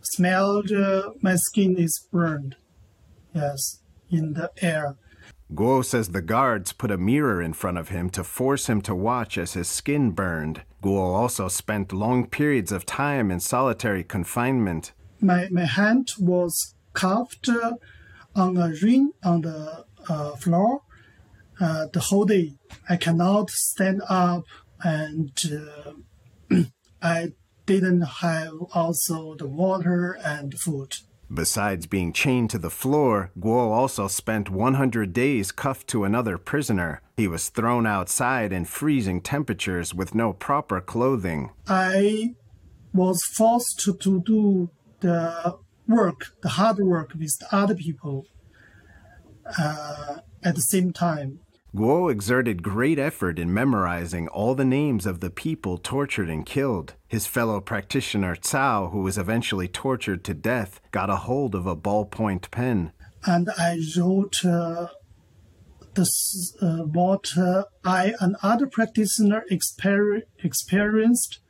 smelled 0.02 0.72
uh, 0.72 1.12
my 1.22 1.36
skin 1.36 1.78
is 1.78 2.08
burned. 2.12 2.56
Yes, 3.38 3.82
in 4.10 4.34
the 4.34 4.52
air. 4.62 4.96
Guo 5.54 5.84
says 5.84 6.10
the 6.10 6.22
guards 6.22 6.74
put 6.74 6.92
a 6.92 6.98
mirror 6.98 7.42
in 7.42 7.54
front 7.54 7.78
of 7.78 7.90
him 7.90 8.10
to 8.10 8.24
force 8.24 8.68
him 8.68 8.82
to 8.82 8.94
watch 8.94 9.38
as 9.38 9.54
his 9.54 9.70
skin 9.70 10.12
burned. 10.12 10.64
Guo 10.84 11.16
also 11.16 11.48
spent 11.48 11.94
long 11.94 12.28
periods 12.28 12.72
of 12.72 12.86
time 12.86 13.32
in 13.32 13.40
solitary 13.40 14.04
confinement. 14.04 14.92
My, 15.22 15.48
my 15.50 15.66
hand 15.66 16.10
was 16.20 16.76
cuffed 16.94 17.50
on 18.36 18.58
a 18.58 18.74
ring 18.82 19.12
on 19.24 19.42
the 19.42 19.86
uh, 20.10 20.32
floor 20.36 20.82
uh, 21.60 21.88
the 21.94 22.00
whole 22.00 22.26
day. 22.26 22.54
I 22.90 22.98
cannot 22.98 23.50
stand 23.50 24.02
up 24.10 24.44
and 24.84 25.32
uh, 26.52 26.64
I 27.02 27.32
didn't 27.66 28.02
have 28.02 28.54
also 28.74 29.36
the 29.36 29.48
water 29.48 30.18
and 30.24 30.54
food. 30.58 30.96
Besides 31.34 31.88
being 31.88 32.14
chained 32.14 32.50
to 32.52 32.58
the 32.58 32.70
floor, 32.70 33.32
Guo 33.40 33.72
also 33.72 34.08
spent 34.08 34.50
100 34.50 35.12
days 35.14 35.52
cuffed 35.52 35.88
to 35.88 36.04
another 36.04 36.38
prisoner. 36.38 37.02
He 37.18 37.28
was 37.28 37.50
thrown 37.50 37.86
outside 37.86 38.54
in 38.54 38.66
freezing 38.66 39.22
temperatures 39.22 39.94
with 39.94 40.16
no 40.16 40.34
proper 40.34 40.80
clothing. 40.80 41.52
I 41.68 42.36
was 42.94 43.24
forced 43.24 43.80
to, 43.82 44.22
do 44.22 44.70
the 45.02 45.58
work, 45.88 46.34
the 46.42 46.50
hard 46.50 46.80
work 46.80 47.14
with 47.14 47.38
other 47.52 47.76
people 47.76 48.26
uh, 49.58 50.18
at 50.44 50.56
the 50.56 50.62
same 50.62 50.94
time. 50.94 51.40
Guo 51.78 52.12
exerted 52.12 52.64
great 52.64 52.98
effort 52.98 53.38
in 53.38 53.54
memorizing 53.54 54.28
all 54.30 54.56
the 54.56 54.66
names 54.66 55.06
of 55.06 55.20
the 55.20 55.30
people 55.30 55.78
tortured 55.78 56.28
and 56.28 56.44
killed. 56.44 56.96
His 57.08 57.28
fellow 57.28 57.62
practitioner 57.62 58.36
Cao, 58.36 58.92
who 58.92 59.02
was 59.02 59.16
eventually 59.16 59.68
tortured 59.68 60.24
to 60.24 60.34
death, 60.34 60.82
got 60.90 61.12
a 61.12 61.18
hold 61.18 61.54
of 61.54 61.68
a 61.68 61.76
ballpoint 61.76 62.50
pen. 62.50 62.94
And 63.28 63.50
I 63.60 63.78
wrote 63.96 64.44
uh, 64.44 64.88
this, 65.94 66.58
uh, 66.60 66.78
what 66.78 67.28
uh, 67.38 67.66
I 67.86 68.16
and 68.20 68.38
other 68.42 68.66
practitioner 68.66 69.44
exper- 69.52 70.24
experienced 70.44 71.42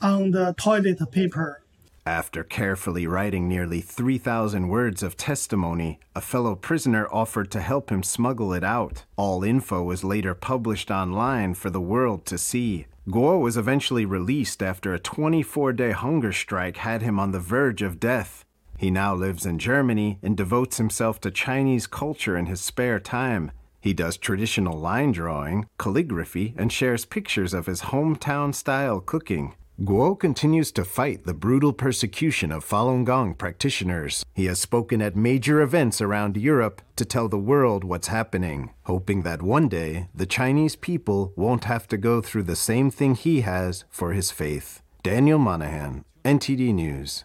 on 0.00 0.32
the 0.32 0.54
toilet 0.58 0.98
paper. 1.12 1.63
After 2.06 2.44
carefully 2.44 3.06
writing 3.06 3.48
nearly 3.48 3.80
3,000 3.80 4.68
words 4.68 5.02
of 5.02 5.16
testimony, 5.16 6.00
a 6.14 6.20
fellow 6.20 6.54
prisoner 6.54 7.08
offered 7.10 7.50
to 7.52 7.62
help 7.62 7.88
him 7.88 8.02
smuggle 8.02 8.52
it 8.52 8.62
out. 8.62 9.06
All 9.16 9.42
info 9.42 9.82
was 9.82 10.04
later 10.04 10.34
published 10.34 10.90
online 10.90 11.54
for 11.54 11.70
the 11.70 11.80
world 11.80 12.26
to 12.26 12.36
see. 12.36 12.84
Guo 13.08 13.40
was 13.40 13.56
eventually 13.56 14.04
released 14.04 14.62
after 14.62 14.92
a 14.92 14.98
24 14.98 15.72
day 15.72 15.92
hunger 15.92 16.32
strike 16.32 16.76
had 16.76 17.00
him 17.00 17.18
on 17.18 17.32
the 17.32 17.40
verge 17.40 17.80
of 17.80 18.00
death. 18.00 18.44
He 18.76 18.90
now 18.90 19.14
lives 19.14 19.46
in 19.46 19.58
Germany 19.58 20.18
and 20.22 20.36
devotes 20.36 20.76
himself 20.76 21.22
to 21.22 21.30
Chinese 21.30 21.86
culture 21.86 22.36
in 22.36 22.46
his 22.46 22.60
spare 22.60 23.00
time. 23.00 23.50
He 23.80 23.94
does 23.94 24.18
traditional 24.18 24.78
line 24.78 25.12
drawing, 25.12 25.68
calligraphy, 25.78 26.54
and 26.58 26.70
shares 26.70 27.06
pictures 27.06 27.54
of 27.54 27.64
his 27.64 27.82
hometown 27.82 28.54
style 28.54 29.00
cooking. 29.00 29.54
Guo 29.80 30.16
continues 30.16 30.70
to 30.70 30.84
fight 30.84 31.24
the 31.24 31.34
brutal 31.34 31.72
persecution 31.72 32.52
of 32.52 32.64
Falun 32.64 33.04
Gong 33.04 33.34
practitioners. 33.34 34.24
He 34.32 34.44
has 34.44 34.60
spoken 34.60 35.02
at 35.02 35.16
major 35.16 35.60
events 35.62 36.00
around 36.00 36.36
Europe 36.36 36.80
to 36.94 37.04
tell 37.04 37.28
the 37.28 37.40
world 37.40 37.82
what's 37.82 38.06
happening, 38.06 38.70
hoping 38.84 39.22
that 39.22 39.42
one 39.42 39.68
day 39.68 40.06
the 40.14 40.26
Chinese 40.26 40.76
people 40.76 41.32
won't 41.34 41.64
have 41.64 41.88
to 41.88 41.96
go 41.96 42.20
through 42.20 42.44
the 42.44 42.54
same 42.54 42.88
thing 42.88 43.16
he 43.16 43.40
has 43.40 43.84
for 43.90 44.12
his 44.12 44.30
faith. 44.30 44.80
Daniel 45.02 45.40
Monahan, 45.40 46.04
NTD 46.24 46.72
News. 46.72 47.24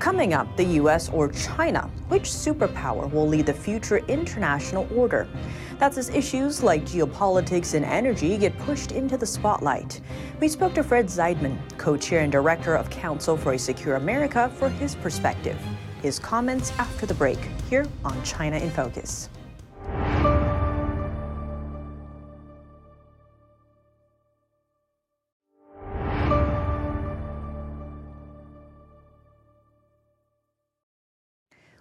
Coming 0.00 0.34
up, 0.34 0.56
the 0.56 0.64
U.S. 0.64 1.08
or 1.10 1.28
China? 1.28 1.88
Which 2.08 2.24
superpower 2.24 3.08
will 3.12 3.28
lead 3.28 3.46
the 3.46 3.54
future 3.54 3.98
international 4.08 4.88
order? 4.92 5.28
That's 5.80 5.96
as 5.96 6.10
issues 6.10 6.62
like 6.62 6.84
geopolitics 6.84 7.72
and 7.72 7.86
energy 7.86 8.36
get 8.36 8.56
pushed 8.58 8.92
into 8.92 9.16
the 9.16 9.24
spotlight. 9.24 10.02
We 10.38 10.46
spoke 10.46 10.74
to 10.74 10.84
Fred 10.84 11.06
Zeidman, 11.06 11.56
co 11.78 11.96
chair 11.96 12.20
and 12.20 12.30
director 12.30 12.74
of 12.74 12.90
Council 12.90 13.34
for 13.34 13.54
a 13.54 13.58
Secure 13.58 13.96
America, 13.96 14.52
for 14.56 14.68
his 14.68 14.94
perspective. 14.94 15.58
His 16.02 16.18
comments 16.18 16.70
after 16.78 17.06
the 17.06 17.14
break 17.14 17.38
here 17.70 17.86
on 18.04 18.22
China 18.24 18.58
in 18.58 18.70
Focus. 18.70 19.30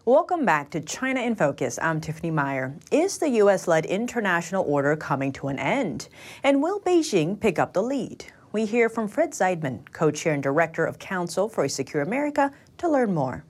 Welcome 0.10 0.44
back 0.44 0.72
to 0.72 0.82
China 0.82 1.22
in 1.22 1.36
Focus. 1.36 1.78
I'm 1.80 2.02
Tiffany 2.02 2.32
Meyer. 2.32 2.76
Is 2.92 3.20
the 3.20 3.30
U.S. 3.30 3.68
led 3.68 3.86
international 3.86 4.66
order 4.68 4.96
coming 4.96 5.32
to 5.34 5.50
an 5.50 5.60
end? 5.60 6.10
And 6.42 6.64
will 6.64 6.80
Beijing 6.80 7.40
pick 7.40 7.60
up 7.60 7.74
the 7.74 7.84
lead? 7.84 8.26
We 8.52 8.66
hear 8.66 8.90
from 8.90 9.08
Fred 9.08 9.34
Zeidman, 9.34 9.82
co 9.92 10.10
chair 10.10 10.34
and 10.34 10.42
director 10.42 10.84
of 10.84 10.98
Council 10.98 11.48
for 11.48 11.64
a 11.64 11.70
Secure 11.70 12.02
America, 12.02 12.52
to 12.80 12.90
learn 12.90 13.14
more. 13.14 13.46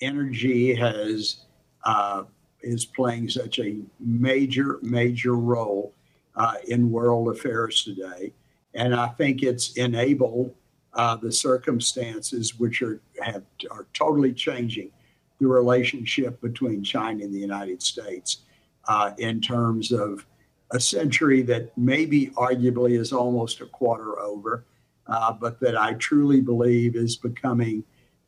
Energy 0.00 0.76
has 0.76 1.38
uh, 1.82 2.22
is 2.60 2.84
playing 2.84 3.28
such 3.28 3.58
a 3.58 3.78
major, 3.98 4.78
major 4.82 5.34
role 5.34 5.92
uh, 6.36 6.54
in 6.68 6.92
world 6.92 7.34
affairs 7.34 7.82
today, 7.82 8.32
and 8.74 8.94
I 8.94 9.08
think 9.08 9.42
it's 9.42 9.76
enabled 9.76 10.54
uh, 10.94 11.16
the 11.16 11.32
circumstances 11.32 12.60
which 12.60 12.80
are 12.80 13.00
have 13.20 13.42
are 13.72 13.88
totally 13.92 14.32
changing 14.32 14.92
the 15.40 15.48
relationship 15.48 16.40
between 16.40 16.84
China 16.84 17.24
and 17.24 17.34
the 17.34 17.38
United 17.38 17.82
States 17.82 18.42
uh, 18.86 19.12
in 19.18 19.40
terms 19.40 19.90
of 19.90 20.26
a 20.72 20.80
century 20.80 21.42
that 21.42 21.76
maybe 21.76 22.28
arguably 22.36 22.98
is 22.98 23.12
almost 23.12 23.60
a 23.60 23.66
quarter 23.66 24.20
over, 24.20 24.64
uh, 25.06 25.32
but 25.32 25.58
that 25.60 25.76
I 25.76 25.94
truly 25.94 26.40
believe 26.40 26.94
is 26.94 27.16
becoming 27.16 27.82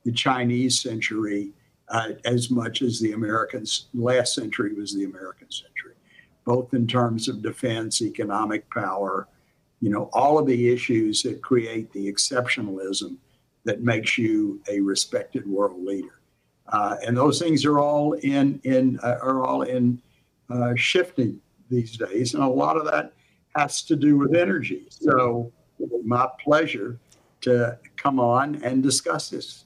the 0.04 0.12
Chinese 0.12 0.80
century 0.80 1.50
uh, 1.88 2.10
as 2.24 2.50
much 2.50 2.82
as 2.82 2.98
the 2.98 3.12
Americans. 3.12 3.86
last 3.94 4.34
century 4.34 4.72
was 4.74 4.94
the 4.94 5.04
American 5.04 5.50
century, 5.50 5.94
both 6.44 6.74
in 6.74 6.86
terms 6.86 7.28
of 7.28 7.42
defense, 7.42 8.02
economic 8.02 8.68
power, 8.70 9.28
you 9.80 9.90
know, 9.90 10.08
all 10.12 10.38
of 10.38 10.46
the 10.46 10.72
issues 10.72 11.22
that 11.22 11.42
create 11.42 11.92
the 11.92 12.10
exceptionalism 12.10 13.16
that 13.64 13.82
makes 13.82 14.16
you 14.16 14.60
a 14.68 14.80
respected 14.80 15.46
world 15.46 15.84
leader. 15.84 16.21
Uh, 16.68 16.96
and 17.06 17.16
those 17.16 17.38
things 17.38 17.64
are 17.64 17.78
all 17.78 18.12
in 18.14 18.60
in 18.64 18.98
uh, 19.02 19.18
are 19.22 19.44
all 19.44 19.62
in 19.62 20.00
uh, 20.50 20.74
shifting 20.76 21.40
these 21.70 21.96
days, 21.96 22.34
and 22.34 22.42
a 22.42 22.48
lot 22.48 22.76
of 22.76 22.84
that 22.84 23.12
has 23.56 23.82
to 23.82 23.96
do 23.96 24.16
with 24.16 24.34
energy. 24.34 24.86
So, 24.88 25.52
my 26.04 26.28
pleasure 26.42 26.98
to 27.42 27.78
come 27.96 28.20
on 28.20 28.62
and 28.62 28.82
discuss 28.82 29.30
this. 29.30 29.64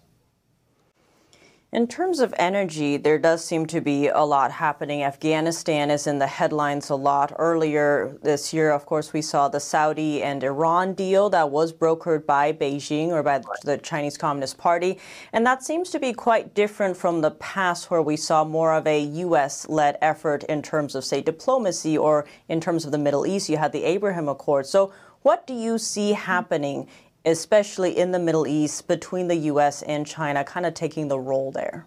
In 1.76 1.87
terms 1.87 2.21
of 2.21 2.33
energy, 2.38 2.97
there 2.97 3.18
does 3.18 3.45
seem 3.45 3.66
to 3.66 3.83
be 3.83 4.09
a 4.09 4.23
lot 4.23 4.50
happening. 4.50 5.02
Afghanistan 5.02 5.90
is 5.90 6.06
in 6.06 6.18
the 6.18 6.26
headlines 6.26 6.88
a 6.88 6.95
lot. 6.95 7.35
Earlier 7.38 8.16
this 8.23 8.54
year, 8.54 8.71
of 8.71 8.87
course, 8.87 9.12
we 9.12 9.21
saw 9.21 9.49
the 9.49 9.61
Saudi 9.61 10.23
and 10.23 10.42
Iran 10.42 10.95
deal 10.95 11.28
that 11.28 11.50
was 11.50 11.75
brokered 11.75 12.25
by 12.25 12.50
Beijing 12.50 13.09
or 13.09 13.23
by 13.23 13.42
the 13.62 13.76
Chinese 13.76 14.16
Communist 14.16 14.56
Party. 14.56 14.99
And 15.35 15.45
that 15.45 15.62
seems 15.62 15.90
to 15.90 15.99
be 15.99 16.14
quite 16.14 16.54
different 16.54 16.97
from 16.97 17.21
the 17.21 17.33
past, 17.33 17.90
where 17.90 18.00
we 18.00 18.16
saw 18.16 18.42
more 18.42 18.73
of 18.73 18.87
a 18.87 18.99
U.S. 18.99 19.68
led 19.68 19.99
effort 20.00 20.45
in 20.45 20.62
terms 20.62 20.95
of, 20.95 21.04
say, 21.04 21.21
diplomacy 21.21 21.99
or 21.99 22.25
in 22.49 22.59
terms 22.59 22.87
of 22.87 22.90
the 22.90 22.97
Middle 22.97 23.26
East. 23.26 23.50
You 23.50 23.59
had 23.59 23.73
the 23.73 23.85
Abraham 23.85 24.30
Accord. 24.30 24.64
So, 24.64 24.95
what 25.21 25.47
do 25.47 25.52
you 25.52 25.76
see 25.76 26.12
happening 26.12 26.89
especially 27.26 27.99
in 27.99 28.12
the 28.12 28.19
Middle 28.19 28.47
East, 28.47 28.86
between 28.86 29.26
the 29.26 29.34
U.S. 29.36 29.82
and 29.82 30.06
China, 30.06 30.45
kind 30.45 30.65
of 30.65 30.75
taking 30.75 31.08
the 31.08 31.19
role 31.19 31.50
there? 31.50 31.86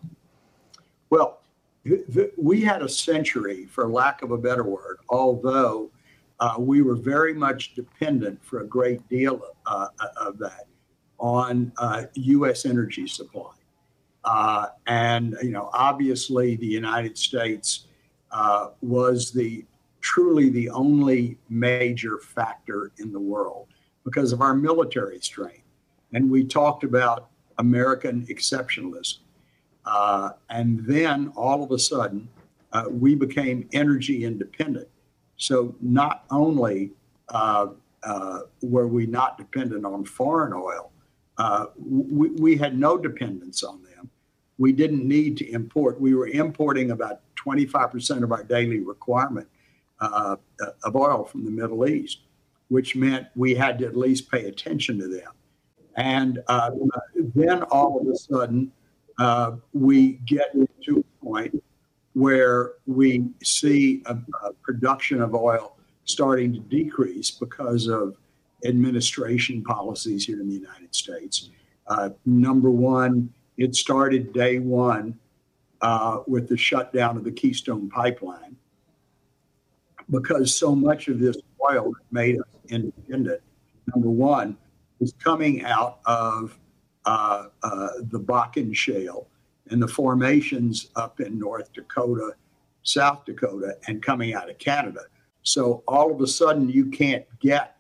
Well, 1.09 1.39
we 2.37 2.61
had 2.61 2.81
a 2.81 2.89
century, 2.89 3.65
for 3.65 3.87
lack 3.87 4.21
of 4.21 4.31
a 4.31 4.37
better 4.37 4.63
word, 4.63 4.97
although 5.09 5.89
uh, 6.39 6.55
we 6.59 6.81
were 6.81 6.95
very 6.95 7.33
much 7.33 7.73
dependent 7.73 8.43
for 8.43 8.59
a 8.59 8.67
great 8.67 9.07
deal 9.09 9.41
uh, 9.65 9.87
of 10.17 10.37
that 10.39 10.67
on 11.17 11.71
uh, 11.77 12.03
U.S. 12.13 12.65
energy 12.65 13.07
supply. 13.07 13.51
Uh, 14.25 14.67
and, 14.87 15.37
you 15.41 15.51
know, 15.51 15.69
obviously 15.73 16.57
the 16.57 16.65
United 16.65 17.17
States 17.17 17.87
uh, 18.31 18.69
was 18.81 19.31
the 19.31 19.65
truly 20.01 20.49
the 20.49 20.69
only 20.69 21.37
major 21.49 22.19
factor 22.19 22.91
in 22.99 23.11
the 23.11 23.19
world 23.19 23.67
because 24.03 24.31
of 24.31 24.41
our 24.41 24.53
military 24.53 25.19
strength. 25.19 25.63
And 26.13 26.29
we 26.31 26.43
talked 26.43 26.83
about 26.83 27.29
American 27.57 28.25
exceptionalism. 28.27 29.19
Uh, 29.85 30.31
and 30.49 30.85
then 30.85 31.31
all 31.35 31.63
of 31.63 31.71
a 31.71 31.79
sudden, 31.79 32.27
uh, 32.73 32.85
we 32.89 33.15
became 33.15 33.67
energy 33.73 34.25
independent. 34.25 34.87
So 35.37 35.75
not 35.81 36.25
only 36.31 36.91
uh, 37.29 37.67
uh 38.03 38.39
were 38.61 38.87
we 38.87 39.05
not 39.05 39.37
dependent 39.37 39.85
on 39.85 40.05
foreign 40.05 40.53
oil, 40.53 40.91
uh, 41.37 41.65
we, 41.77 42.29
we, 42.29 42.57
had 42.57 42.77
no 42.77 42.97
dependence 42.97 43.63
on 43.63 43.81
them. 43.83 44.09
We 44.57 44.71
didn't 44.73 45.07
need 45.07 45.37
to 45.37 45.49
import. 45.49 45.99
We 45.99 46.13
were 46.13 46.27
importing 46.27 46.91
about 46.91 47.21
25% 47.35 48.23
of 48.23 48.31
our 48.31 48.43
daily 48.43 48.79
requirement 48.79 49.47
uh, 50.01 50.35
of 50.83 50.95
oil 50.95 51.23
from 51.23 51.45
the 51.45 51.51
Middle 51.51 51.87
East 51.87 52.19
which 52.69 52.95
meant 52.95 53.27
we 53.35 53.53
had 53.53 53.77
to 53.79 53.85
at 53.85 53.97
least 53.97 54.31
pay 54.31 54.45
attention 54.45 54.97
to 54.99 55.07
them. 55.07 55.31
And 55.95 56.39
uh, 56.47 56.71
then 57.35 57.63
all 57.63 57.99
of 57.99 58.07
a 58.07 58.15
sudden, 58.15 58.71
uh, 59.19 59.57
we 59.73 60.13
get 60.25 60.53
to 60.85 60.99
a 60.99 61.25
point 61.25 61.63
where 62.13 62.73
we 62.87 63.25
see 63.43 64.01
a, 64.05 64.17
a, 64.45 64.53
production 64.63 65.21
of 65.21 65.35
oil 65.35 65.75
starting 66.05 66.53
to 66.53 66.59
decrease 66.59 67.31
because 67.31 67.87
of 67.87 68.15
administration 68.65 69.63
policies 69.63 70.25
here 70.25 70.39
in 70.39 70.47
the 70.47 70.55
United 70.55 70.93
States. 70.95 71.49
Uh, 71.87 72.09
number 72.25 72.71
one, 72.71 73.31
it 73.57 73.75
started 73.75 74.31
day 74.31 74.59
one 74.59 75.17
uh, 75.81 76.19
with 76.27 76.47
the 76.47 76.57
shutdown 76.57 77.17
of 77.17 77.23
the 77.23 77.31
Keystone 77.31 77.89
Pipeline 77.89 78.55
because 80.09 80.53
so 80.53 80.75
much 80.75 81.07
of 81.07 81.19
this 81.19 81.37
oil 81.69 81.91
that 81.91 82.11
made 82.11 82.39
us 82.39 82.47
independent, 82.69 83.41
number 83.93 84.09
one, 84.09 84.57
is 84.99 85.13
coming 85.23 85.63
out 85.63 85.99
of 86.05 86.57
uh, 87.05 87.47
uh, 87.63 87.87
the 88.11 88.19
Bakken 88.19 88.75
Shale 88.75 89.27
and 89.69 89.81
the 89.81 89.87
formations 89.87 90.89
up 90.95 91.19
in 91.19 91.39
North 91.39 91.71
Dakota, 91.73 92.33
South 92.83 93.25
Dakota, 93.25 93.77
and 93.87 94.01
coming 94.01 94.33
out 94.33 94.49
of 94.49 94.57
Canada. 94.57 95.01
So 95.43 95.83
all 95.87 96.13
of 96.13 96.21
a 96.21 96.27
sudden, 96.27 96.69
you 96.69 96.87
can't 96.87 97.25
get 97.39 97.77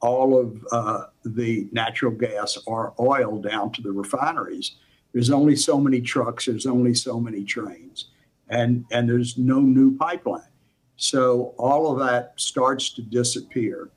all 0.00 0.38
of 0.38 0.66
uh, 0.72 1.04
the 1.24 1.68
natural 1.72 2.12
gas 2.12 2.58
or 2.66 2.92
oil 3.00 3.40
down 3.40 3.72
to 3.72 3.82
the 3.82 3.92
refineries. 3.92 4.76
There's 5.12 5.30
only 5.30 5.56
so 5.56 5.78
many 5.78 6.00
trucks, 6.00 6.46
there's 6.46 6.66
only 6.66 6.94
so 6.94 7.20
many 7.20 7.44
trains, 7.44 8.10
and, 8.48 8.84
and 8.90 9.08
there's 9.08 9.38
no 9.38 9.60
new 9.60 9.96
pipeline. 9.96 10.51
So 10.96 11.54
all 11.58 11.92
of 11.92 11.98
that 12.06 12.34
starts 12.36 12.90
to 12.90 13.02
disappear. 13.02 13.90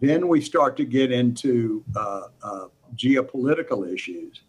Then 0.00 0.28
we 0.28 0.40
start 0.40 0.76
to 0.76 0.84
get 0.84 1.10
into 1.10 1.84
uh, 1.96 2.28
uh, 2.42 2.66
geopolitical 2.94 3.90
issues 3.92 4.42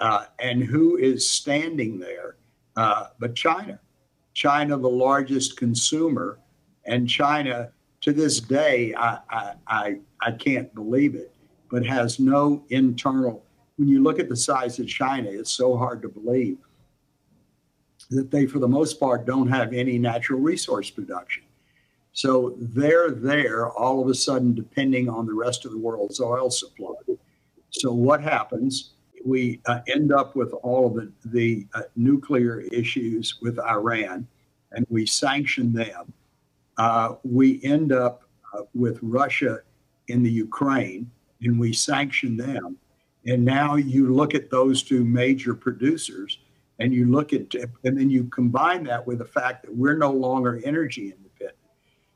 uh, 0.00 0.26
and 0.38 0.62
who 0.62 0.96
is 0.96 1.28
standing 1.28 1.98
there 1.98 2.36
uh, 2.78 3.08
but 3.18 3.34
China. 3.34 3.80
China, 4.34 4.76
the 4.76 4.88
largest 4.88 5.56
consumer, 5.56 6.38
and 6.84 7.08
China 7.08 7.72
to 8.02 8.12
this 8.12 8.38
day, 8.38 8.94
I, 8.96 9.18
I, 9.28 9.52
I, 9.66 9.98
I 10.22 10.30
can't 10.30 10.72
believe 10.76 11.16
it, 11.16 11.34
but 11.72 11.84
has 11.84 12.20
no 12.20 12.64
internal. 12.70 13.44
When 13.76 13.88
you 13.88 14.00
look 14.00 14.20
at 14.20 14.28
the 14.28 14.36
size 14.36 14.78
of 14.78 14.86
China, 14.86 15.28
it's 15.28 15.50
so 15.50 15.76
hard 15.76 16.02
to 16.02 16.08
believe 16.08 16.58
that 18.10 18.30
they, 18.30 18.46
for 18.46 18.58
the 18.58 18.68
most 18.68 18.98
part, 18.98 19.26
don't 19.26 19.48
have 19.48 19.72
any 19.72 19.98
natural 19.98 20.40
resource 20.40 20.90
production. 20.90 21.42
So 22.12 22.54
they're 22.58 23.10
there 23.10 23.70
all 23.70 24.02
of 24.02 24.08
a 24.08 24.14
sudden, 24.14 24.54
depending 24.54 25.08
on 25.08 25.26
the 25.26 25.34
rest 25.34 25.64
of 25.64 25.72
the 25.72 25.78
world's 25.78 26.20
oil 26.20 26.50
supply. 26.50 26.94
So 27.70 27.92
what 27.92 28.22
happens? 28.22 28.92
We 29.24 29.60
uh, 29.66 29.80
end 29.88 30.12
up 30.12 30.34
with 30.34 30.52
all 30.62 30.86
of 30.86 30.94
the, 30.94 31.12
the 31.26 31.66
uh, 31.74 31.82
nuclear 31.96 32.60
issues 32.72 33.38
with 33.42 33.58
Iran, 33.58 34.26
and 34.72 34.86
we 34.88 35.06
sanction 35.06 35.72
them. 35.72 36.12
Uh, 36.76 37.14
we 37.24 37.60
end 37.62 37.92
up 37.92 38.22
uh, 38.54 38.62
with 38.74 38.98
Russia 39.02 39.60
in 40.08 40.22
the 40.22 40.30
Ukraine, 40.30 41.10
and 41.42 41.58
we 41.58 41.72
sanction 41.72 42.36
them. 42.36 42.78
And 43.26 43.44
now 43.44 43.76
you 43.76 44.14
look 44.14 44.34
at 44.34 44.50
those 44.50 44.82
two 44.82 45.04
major 45.04 45.54
producers 45.54 46.38
and 46.78 46.94
you 46.94 47.10
look 47.10 47.32
at, 47.32 47.54
and 47.84 47.98
then 47.98 48.08
you 48.10 48.24
combine 48.24 48.84
that 48.84 49.06
with 49.06 49.18
the 49.18 49.24
fact 49.24 49.64
that 49.64 49.74
we're 49.74 49.96
no 49.96 50.12
longer 50.12 50.60
energy 50.64 51.12
independent. 51.16 51.58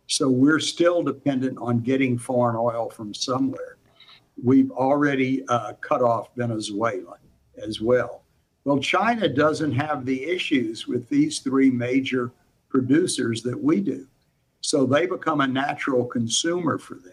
So 0.06 0.28
we're 0.28 0.60
still 0.60 1.02
dependent 1.02 1.58
on 1.58 1.80
getting 1.80 2.18
foreign 2.18 2.56
oil 2.56 2.90
from 2.90 3.14
somewhere. 3.14 3.76
We've 4.42 4.70
already 4.70 5.44
uh, 5.48 5.74
cut 5.80 6.02
off 6.02 6.34
Venezuela 6.36 7.16
as 7.56 7.80
well. 7.80 8.22
Well, 8.64 8.78
China 8.78 9.28
doesn't 9.28 9.72
have 9.72 10.06
the 10.06 10.24
issues 10.24 10.86
with 10.86 11.08
these 11.08 11.40
three 11.40 11.70
major 11.70 12.30
producers 12.68 13.42
that 13.42 13.60
we 13.60 13.80
do. 13.80 14.06
So 14.60 14.86
they 14.86 15.06
become 15.06 15.40
a 15.40 15.46
natural 15.46 16.04
consumer 16.04 16.78
for 16.78 16.94
them. 16.94 17.12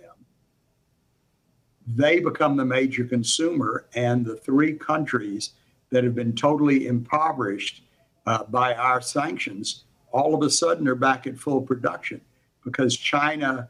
They 1.88 2.20
become 2.20 2.56
the 2.56 2.66
major 2.66 3.04
consumer, 3.06 3.88
and 3.96 4.24
the 4.24 4.36
three 4.36 4.74
countries 4.74 5.54
that 5.92 6.04
have 6.04 6.16
been 6.16 6.36
totally 6.36 6.88
impoverished 6.88 7.84
uh, 8.26 8.44
by 8.44 8.74
our 8.76 9.02
sanctions 9.02 9.84
all 10.12 10.34
of 10.36 10.42
a 10.42 10.50
sudden 10.50 10.88
are 10.88 10.96
back 10.96 11.28
at 11.28 11.38
full 11.38 11.62
production 11.62 12.22
because 12.64 12.96
China 12.98 13.70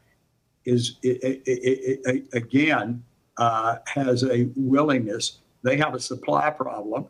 is, 0.66 0.98
it, 1.04 1.42
it, 1.46 2.02
it, 2.06 2.28
again, 2.34 3.04
uh, 3.38 3.78
has 3.86 4.24
a 4.24 4.50
willingness. 4.56 5.40
They 5.64 5.78
have 5.78 5.94
a 5.94 6.00
supply 6.00 6.50
problem, 6.50 7.08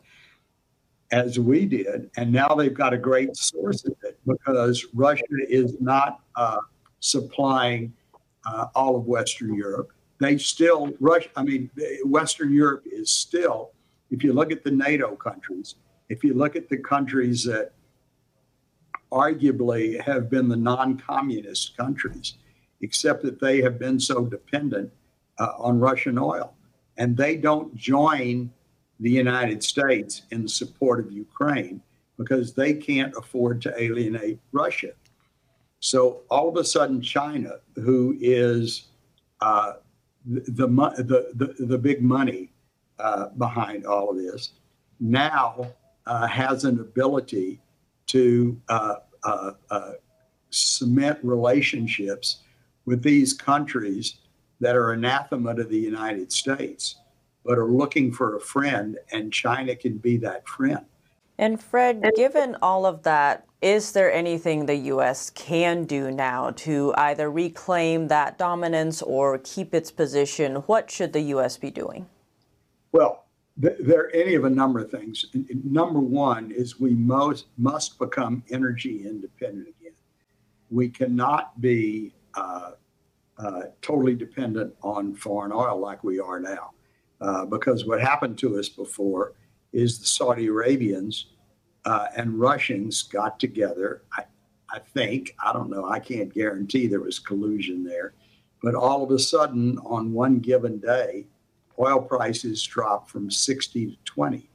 as 1.10 1.38
we 1.38 1.66
did, 1.66 2.10
and 2.16 2.32
now 2.32 2.54
they've 2.54 2.74
got 2.74 2.92
a 2.92 2.98
great 2.98 3.36
source 3.36 3.84
of 3.84 3.94
it 4.04 4.18
because 4.26 4.86
Russia 4.94 5.24
is 5.48 5.80
not 5.80 6.20
uh, 6.36 6.58
supplying 7.00 7.92
uh, 8.46 8.66
all 8.74 8.96
of 8.96 9.06
Western 9.06 9.54
Europe. 9.54 9.92
They 10.18 10.38
still, 10.38 10.92
Russia, 11.00 11.30
I 11.36 11.42
mean, 11.42 11.70
Western 12.04 12.52
Europe 12.52 12.84
is 12.86 13.10
still, 13.10 13.72
if 14.10 14.24
you 14.24 14.32
look 14.32 14.52
at 14.52 14.64
the 14.64 14.70
NATO 14.70 15.14
countries, 15.16 15.76
if 16.08 16.24
you 16.24 16.34
look 16.34 16.56
at 16.56 16.68
the 16.68 16.78
countries 16.78 17.44
that 17.44 17.72
arguably 19.12 20.00
have 20.00 20.30
been 20.30 20.48
the 20.48 20.56
non 20.56 20.98
communist 20.98 21.76
countries, 21.76 22.34
except 22.80 23.22
that 23.22 23.40
they 23.40 23.60
have 23.60 23.78
been 23.78 24.00
so 24.00 24.24
dependent 24.24 24.90
uh, 25.38 25.52
on 25.58 25.78
Russian 25.78 26.18
oil. 26.18 26.54
And 26.96 27.16
they 27.16 27.36
don't 27.36 27.74
join 27.74 28.52
the 29.00 29.10
United 29.10 29.62
States 29.62 30.22
in 30.30 30.46
support 30.46 31.00
of 31.00 31.10
Ukraine 31.10 31.80
because 32.18 32.52
they 32.52 32.74
can't 32.74 33.14
afford 33.16 33.62
to 33.62 33.82
alienate 33.82 34.38
Russia. 34.52 34.92
So 35.80 36.20
all 36.30 36.48
of 36.50 36.56
a 36.56 36.64
sudden, 36.64 37.00
China, 37.00 37.52
who 37.76 38.16
is 38.20 38.88
uh, 39.40 39.74
the, 40.26 40.66
the, 40.66 41.32
the, 41.34 41.64
the, 41.64 41.78
big 41.78 42.02
money 42.02 42.52
uh, 43.00 43.28
behind 43.38 43.86
all 43.86 44.10
of 44.10 44.16
this, 44.16 44.52
now 45.00 45.72
uh, 46.06 46.26
has 46.26 46.64
an 46.64 46.80
ability 46.80 47.60
to 48.06 48.60
uh, 48.68 48.96
uh, 49.24 49.52
uh, 49.70 49.92
cement 50.50 51.18
relationships 51.22 52.38
with 52.84 53.02
these 53.02 53.32
countries 53.32 54.16
that 54.60 54.76
are 54.76 54.92
anathema 54.92 55.54
to 55.54 55.64
the 55.64 55.78
United 55.78 56.32
States, 56.32 56.96
but 57.44 57.58
are 57.58 57.70
looking 57.70 58.12
for 58.12 58.36
a 58.36 58.40
friend, 58.40 58.98
and 59.12 59.32
China 59.32 59.74
can 59.74 59.96
be 59.96 60.16
that 60.18 60.46
friend. 60.46 60.84
And 61.38 61.62
Fred, 61.62 62.04
given 62.16 62.56
all 62.60 62.84
of 62.84 63.02
that, 63.04 63.46
is 63.62 63.92
there 63.92 64.12
anything 64.12 64.66
the 64.66 64.74
U.S. 64.74 65.30
can 65.30 65.84
do 65.84 66.10
now 66.10 66.50
to 66.50 66.92
either 66.96 67.30
reclaim 67.30 68.08
that 68.08 68.36
dominance 68.36 69.00
or 69.00 69.38
keep 69.38 69.74
its 69.74 69.90
position? 69.90 70.56
What 70.56 70.90
should 70.90 71.12
the 71.12 71.20
U.S. 71.20 71.56
be 71.56 71.70
doing? 71.70 72.06
Well, 72.92 73.26
there 73.56 74.00
are 74.00 74.10
any 74.10 74.34
of 74.34 74.44
a 74.44 74.50
number 74.50 74.80
of 74.80 74.90
things. 74.90 75.26
Number 75.64 76.00
one 76.00 76.50
is 76.50 76.80
we 76.80 76.90
most 76.90 77.46
must 77.58 77.98
become 77.98 78.42
energy 78.50 79.06
independent 79.06 79.68
again. 79.68 79.92
We 80.70 80.88
cannot 80.88 81.60
be 81.60 82.14
uh, 82.34 82.72
uh, 83.38 83.62
totally 83.82 84.14
dependent 84.14 84.74
on 84.82 85.14
foreign 85.14 85.52
oil 85.52 85.78
like 85.78 86.02
we 86.04 86.20
are 86.20 86.40
now. 86.40 86.70
Uh, 87.20 87.44
because 87.44 87.84
what 87.84 88.00
happened 88.00 88.38
to 88.38 88.58
us 88.58 88.68
before 88.68 89.34
is 89.72 89.98
the 89.98 90.06
Saudi 90.06 90.46
Arabians 90.46 91.26
uh, 91.84 92.06
and 92.16 92.38
Russians 92.40 93.02
got 93.02 93.38
together. 93.38 94.02
I, 94.16 94.24
I 94.70 94.78
think, 94.78 95.34
I 95.44 95.52
don't 95.52 95.68
know, 95.68 95.84
I 95.84 95.98
can't 95.98 96.32
guarantee 96.32 96.86
there 96.86 97.00
was 97.00 97.18
collusion 97.18 97.84
there, 97.84 98.14
but 98.62 98.74
all 98.74 99.02
of 99.02 99.10
a 99.10 99.18
sudden 99.18 99.78
on 99.78 100.12
one 100.12 100.38
given 100.38 100.78
day, 100.78 101.26
oil 101.80 102.00
prices 102.00 102.62
dropped 102.62 103.10
from 103.10 103.30
60 103.30 103.86
to 103.86 103.96
20. 104.04 104.48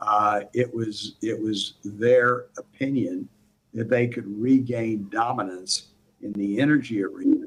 Uh, 0.00 0.40
it 0.52 0.72
was 0.74 1.16
it 1.22 1.40
was 1.40 1.74
their 1.84 2.46
opinion 2.58 3.28
that 3.72 3.88
they 3.88 4.06
could 4.06 4.26
regain 4.26 5.08
dominance 5.10 5.88
in 6.22 6.32
the 6.32 6.60
energy 6.60 7.02
arena, 7.02 7.46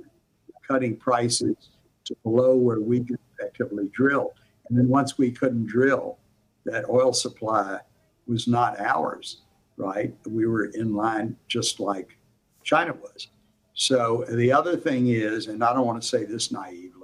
cutting 0.67 0.95
prices 0.95 1.69
to 2.05 2.15
below 2.23 2.55
where 2.55 2.79
we 2.79 3.03
could 3.03 3.19
effectively 3.37 3.89
drill. 3.93 4.33
And 4.69 4.77
then 4.77 4.87
once 4.87 5.17
we 5.17 5.31
couldn't 5.31 5.67
drill, 5.67 6.17
that 6.65 6.89
oil 6.89 7.13
supply 7.13 7.79
was 8.27 8.47
not 8.47 8.79
ours, 8.79 9.41
right? 9.77 10.13
We 10.27 10.45
were 10.45 10.65
in 10.65 10.93
line 10.93 11.35
just 11.47 11.79
like 11.79 12.17
China 12.63 12.93
was. 12.93 13.27
So 13.73 14.25
the 14.29 14.51
other 14.51 14.75
thing 14.75 15.07
is, 15.07 15.47
and 15.47 15.63
I 15.63 15.73
don't 15.73 15.87
want 15.87 16.01
to 16.01 16.07
say 16.07 16.25
this 16.25 16.51
naively, 16.51 16.98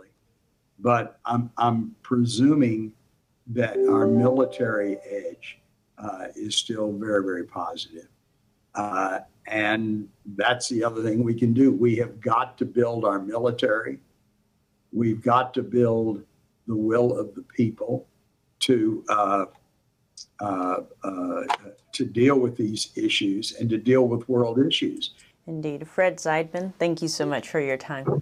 but 0.80 1.20
I'm, 1.26 1.50
I'm 1.58 1.96
presuming 2.02 2.94
that 3.48 3.78
our 3.90 4.08
military 4.08 4.98
edge 5.10 5.60
uh, 5.98 6.28
is 6.36 6.56
still 6.56 6.92
very, 6.92 7.24
very 7.24 7.44
positive. 7.44 8.08
Uh, 8.74 9.20
and 9.48 10.10
that's 10.36 10.68
the 10.70 10.84
other 10.84 11.04
thing 11.04 11.24
we 11.24 11.34
can 11.34 11.54
do. 11.54 11.72
We 11.72 11.96
have 11.98 12.20
got 12.20 12.58
to 12.58 12.66
build 12.66 13.06
our 13.06 13.20
military. 13.20 14.00
We've 14.92 15.22
got 15.22 15.54
to 15.54 15.64
build 15.64 16.24
the 16.68 16.76
will 16.76 17.18
of 17.18 17.36
the 17.36 17.44
people 17.44 18.08
to 18.62 19.04
uh, 19.10 19.46
uh, 20.40 20.78
uh, 21.04 21.44
to 21.92 22.06
deal 22.06 22.40
with 22.40 22.58
these 22.58 22.92
issues 22.96 23.54
and 23.54 23.70
to 23.70 23.78
deal 23.78 24.08
with 24.08 24.28
world 24.28 24.60
issues. 24.60 25.14
Indeed. 25.48 25.88
Fred 25.88 26.18
Zeidman, 26.18 26.74
thank 26.80 27.02
you 27.02 27.08
so 27.08 27.26
much 27.26 27.48
for 27.50 27.60
your 27.60 27.78
time. 27.78 28.22